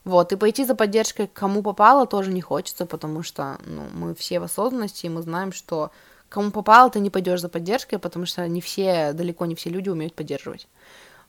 [0.04, 4.38] Вот, и пойти за поддержкой кому попало тоже не хочется, потому что, ну, мы все
[4.40, 5.90] в осознанности, и мы знаем, что
[6.28, 9.88] кому попало, ты не пойдешь за поддержкой, потому что не все, далеко не все люди
[9.88, 10.68] умеют поддерживать.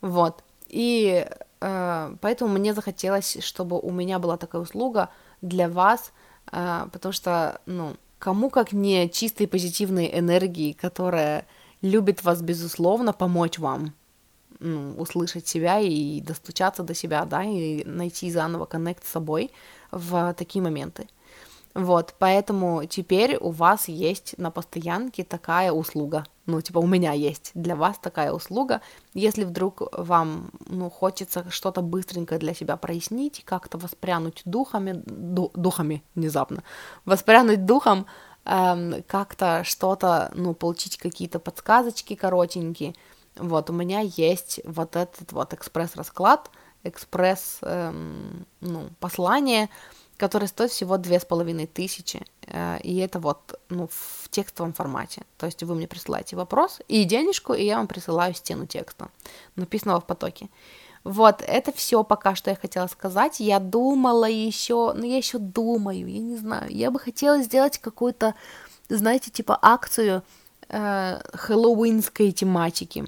[0.01, 0.43] Вот.
[0.67, 1.25] И
[1.59, 5.09] поэтому мне захотелось, чтобы у меня была такая услуга
[5.41, 6.11] для вас,
[6.51, 11.45] э, потому что, ну, кому как не чистой позитивной энергии, которая
[11.81, 13.93] любит вас, безусловно, помочь вам
[14.59, 19.51] ну, услышать себя и достучаться до себя, да, и найти заново коннект с собой
[19.91, 21.07] в такие моменты.
[21.77, 26.23] Вот, поэтому теперь у вас есть на постоянке такая услуга.
[26.47, 28.81] Ну, типа, у меня есть для вас такая услуга.
[29.13, 36.01] Если вдруг вам, ну, хочется что-то быстренько для себя прояснить, как-то воспрянуть духами, ду, духами
[36.15, 36.63] внезапно,
[37.05, 38.07] воспрянуть духом,
[38.45, 42.95] эм, как-то что-то, ну, получить какие-то подсказочки коротенькие,
[43.35, 46.49] вот, у меня есть вот этот вот экспресс-расклад,
[46.83, 49.69] экспресс, эм, ну, послание,
[50.17, 55.21] которое стоит всего две с половиной тысячи, э, и это вот, ну, в текстовом формате.
[55.37, 59.09] То есть вы мне присылаете вопрос и денежку, и я вам присылаю стену текста,
[59.55, 60.49] написанного в потоке.
[61.03, 63.39] Вот, это все пока что я хотела сказать.
[63.39, 68.33] Я думала еще, ну, я еще думаю, я не знаю, я бы хотела сделать какую-то,
[68.89, 70.23] знаете, типа акцию
[70.67, 73.05] э, хэллоуинской тематики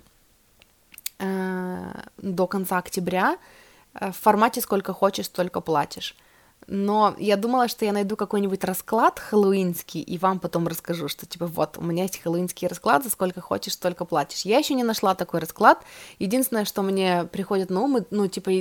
[1.17, 3.37] э, до конца октября
[3.95, 6.15] э, в формате сколько хочешь, столько платишь.
[6.71, 11.47] Но я думала, что я найду какой-нибудь расклад хэллоуинский, и вам потом расскажу, что типа
[11.47, 14.41] вот, у меня есть хэллоуинский расклад, за сколько хочешь, столько платишь.
[14.41, 15.83] Я еще не нашла такой расклад.
[16.19, 18.51] Единственное, что мне приходит на ум, ну, типа,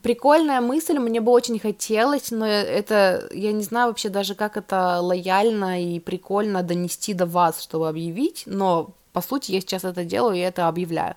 [0.00, 5.00] прикольная мысль, мне бы очень хотелось, но это, я не знаю вообще даже, как это
[5.00, 10.36] лояльно и прикольно донести до вас, чтобы объявить, но по сути я сейчас это делаю
[10.36, 11.14] и это объявляю.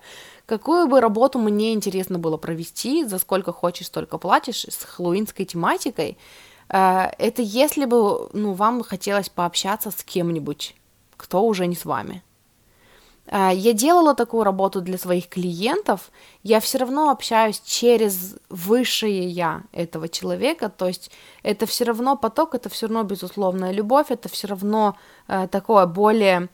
[0.48, 6.16] Какую бы работу мне интересно было провести, за сколько хочешь, столько платишь, с хэллоуинской тематикой,
[6.70, 10.74] э, это если бы, ну, вам хотелось пообщаться с кем-нибудь,
[11.18, 12.22] кто уже не с вами.
[13.26, 16.10] Э, я делала такую работу для своих клиентов,
[16.42, 21.10] я все равно общаюсь через высшее я этого человека, то есть
[21.42, 24.96] это все равно поток, это все равно безусловная любовь, это все равно
[25.26, 26.48] э, такое более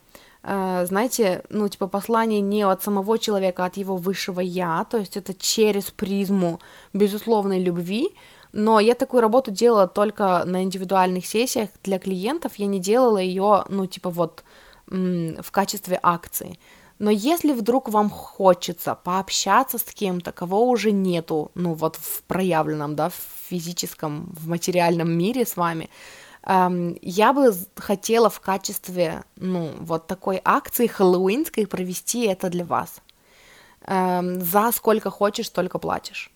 [0.45, 5.17] знаете, ну, типа, послание не от самого человека, а от его высшего я, то есть
[5.17, 6.61] это через призму
[6.93, 8.11] безусловной любви,
[8.53, 13.65] но я такую работу делала только на индивидуальных сессиях для клиентов, я не делала ее,
[13.69, 14.45] ну, типа, вот
[14.87, 16.59] в качестве акции.
[16.99, 22.95] Но если вдруг вам хочется пообщаться с кем-то, кого уже нету, ну, вот в проявленном,
[22.95, 25.89] да, в физическом, в материальном мире с вами,
[26.47, 33.01] я бы хотела в качестве, ну, вот такой акции хэллоуинской провести это для вас.
[33.87, 36.35] За сколько хочешь, столько платишь.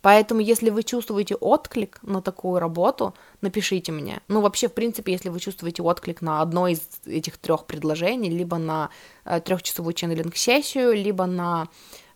[0.00, 4.20] Поэтому, если вы чувствуете отклик на такую работу, напишите мне.
[4.28, 8.58] Ну, вообще, в принципе, если вы чувствуете отклик на одно из этих трех предложений, либо
[8.58, 8.90] на
[9.24, 11.66] э, трехчасовую ченнелинг-сессию, либо на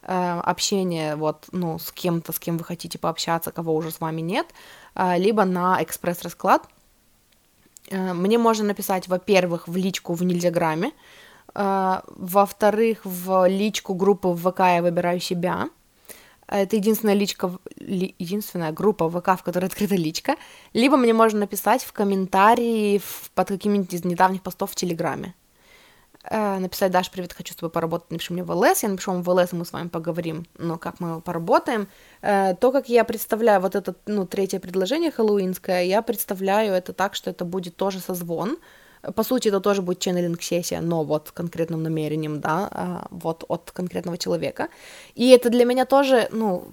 [0.03, 4.21] э, общение вот, ну, с кем-то, с кем вы хотите пообщаться, кого уже с вами
[4.21, 4.47] нет,
[4.95, 6.69] э, либо на экспресс-расклад,
[7.91, 10.93] мне можно написать, во-первых, в личку в Нельзяграме,
[11.55, 15.69] э, во-вторых, в личку группы ВК «Я выбираю себя».
[16.47, 20.37] Это единственная личка, единственная группа ВК, в которой открыта личка.
[20.75, 23.01] Либо мне можно написать в комментарии
[23.35, 25.35] под какими-нибудь из недавних постов в Телеграме.
[26.25, 29.23] Э, написать, Даш, привет, хочу с тобой поработать, напиши мне в ЛС, я напишу вам
[29.23, 31.89] в ЛС, мы с вами поговорим, ну, как мы поработаем.
[32.21, 37.17] Э, то, как я представляю вот это, ну, третье предложение хэллоуинское, я представляю это так,
[37.17, 38.59] что это будет тоже созвон,
[39.15, 43.73] по сути, это тоже будет ченнелинг-сессия, но вот с конкретным намерением, да, а, вот от
[43.73, 44.69] конкретного человека.
[45.17, 46.69] И это для меня тоже, ну,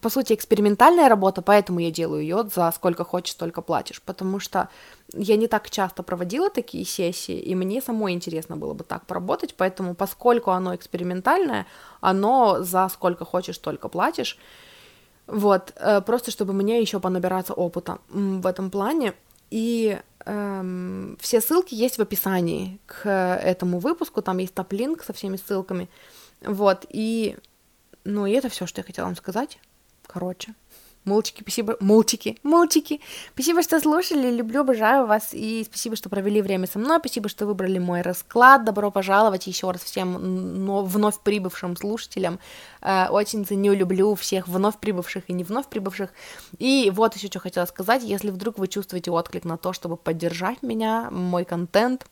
[0.00, 4.68] по сути, экспериментальная работа, поэтому я делаю ее за сколько хочешь, столько платишь, потому что
[5.12, 9.54] я не так часто проводила такие сессии, и мне самой интересно было бы так поработать,
[9.54, 11.66] поэтому, поскольку оно экспериментальное,
[12.00, 14.38] оно за сколько хочешь, столько платишь.
[15.26, 19.12] Вот, э, просто чтобы мне еще понабираться опыта в этом плане.
[19.50, 25.36] И эм, все ссылки есть в описании к этому выпуску, там есть топ-линк со всеми
[25.36, 25.88] ссылками.
[26.42, 27.36] Вот, и,
[28.04, 29.58] ну, и это все, что я хотела вам сказать.
[30.06, 30.54] Короче,
[31.04, 33.00] Мультики, спасибо, мультики, мультики.
[33.34, 37.44] Спасибо, что слушали, люблю, обожаю вас, и спасибо, что провели время со мной, спасибо, что
[37.44, 42.38] выбрали мой расклад, добро пожаловать еще раз всем но вновь прибывшим слушателям,
[42.80, 46.10] э, очень ценю, люблю всех вновь прибывших и не вновь прибывших,
[46.58, 50.62] и вот еще что хотела сказать, если вдруг вы чувствуете отклик на то, чтобы поддержать
[50.62, 52.06] меня, мой контент,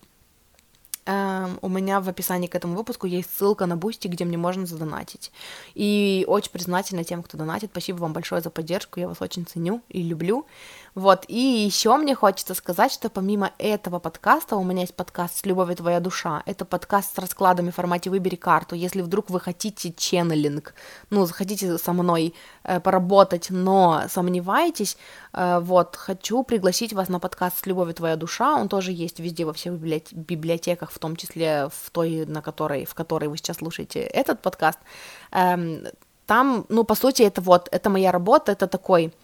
[1.05, 4.67] Эм, у меня в описании к этому выпуску есть ссылка на Бусти, где мне можно
[4.67, 5.33] задонатить.
[5.75, 7.71] И очень признательна тем, кто донатит.
[7.73, 10.47] Спасибо вам большое за поддержку, я вас очень ценю и люблю.
[10.95, 15.47] Вот, и еще мне хочется сказать, что помимо этого подкаста, у меня есть подкаст «С
[15.47, 16.43] любовью твоя душа».
[16.45, 18.75] Это подкаст с раскладами в формате «Выбери карту».
[18.75, 20.75] Если вдруг вы хотите ченнелинг,
[21.09, 24.99] ну, захотите со мной э, поработать, но сомневаетесь,
[25.33, 28.55] э, вот, хочу пригласить вас на подкаст «С любовью твоя душа».
[28.55, 32.95] Он тоже есть везде, во всех библиотеках, в том числе в той, на которой, в
[32.95, 34.79] которой вы сейчас слушаете этот подкаст.
[35.31, 35.87] Эм,
[36.27, 39.15] там, ну, по сути, это вот, это моя работа, это такой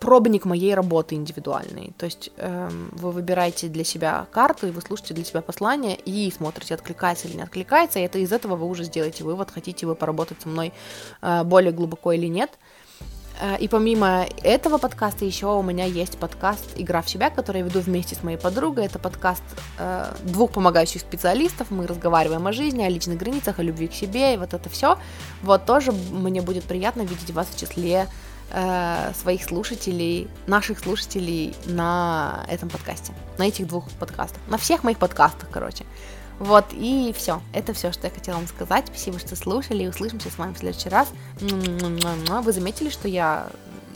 [0.00, 1.92] пробник моей работы индивидуальной.
[1.98, 6.32] То есть э, вы выбираете для себя карту, и вы слушаете для себя послание, и
[6.36, 9.94] смотрите, откликается или не откликается, и это из этого вы уже сделаете вывод, хотите вы
[9.94, 10.72] поработать со мной
[11.22, 12.50] э, более глубоко или нет.
[13.40, 17.64] Э, и помимо этого подкаста еще у меня есть подкаст «Игра в себя», который я
[17.64, 18.86] веду вместе с моей подругой.
[18.86, 19.42] Это подкаст
[19.78, 21.70] э, двух помогающих специалистов.
[21.70, 24.98] Мы разговариваем о жизни, о личных границах, о любви к себе и вот это все.
[25.42, 28.08] Вот тоже мне будет приятно видеть вас в числе
[28.50, 34.98] э, своих слушателей, наших слушателей на этом подкасте, на этих двух подкастах, на всех моих
[34.98, 35.84] подкастах, короче.
[36.38, 37.42] Вот, и все.
[37.52, 38.86] Это все, что я хотела вам сказать.
[38.86, 41.08] Спасибо, что слушали, и услышимся с вами в следующий раз.
[41.40, 43.48] Вы заметили, что я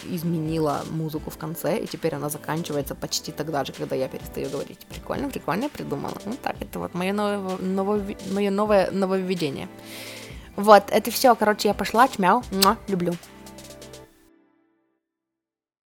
[0.04, 4.80] изменила музыку в конце, и теперь она заканчивается почти тогда же, когда я перестаю говорить.
[4.88, 6.14] Прикольно, прикольно придумала.
[6.24, 9.68] Ну так, это вот мое новое, новое, мое новое нововведение.
[10.56, 12.42] Вот, это все, короче, я пошла, чмяу,
[12.88, 13.14] люблю.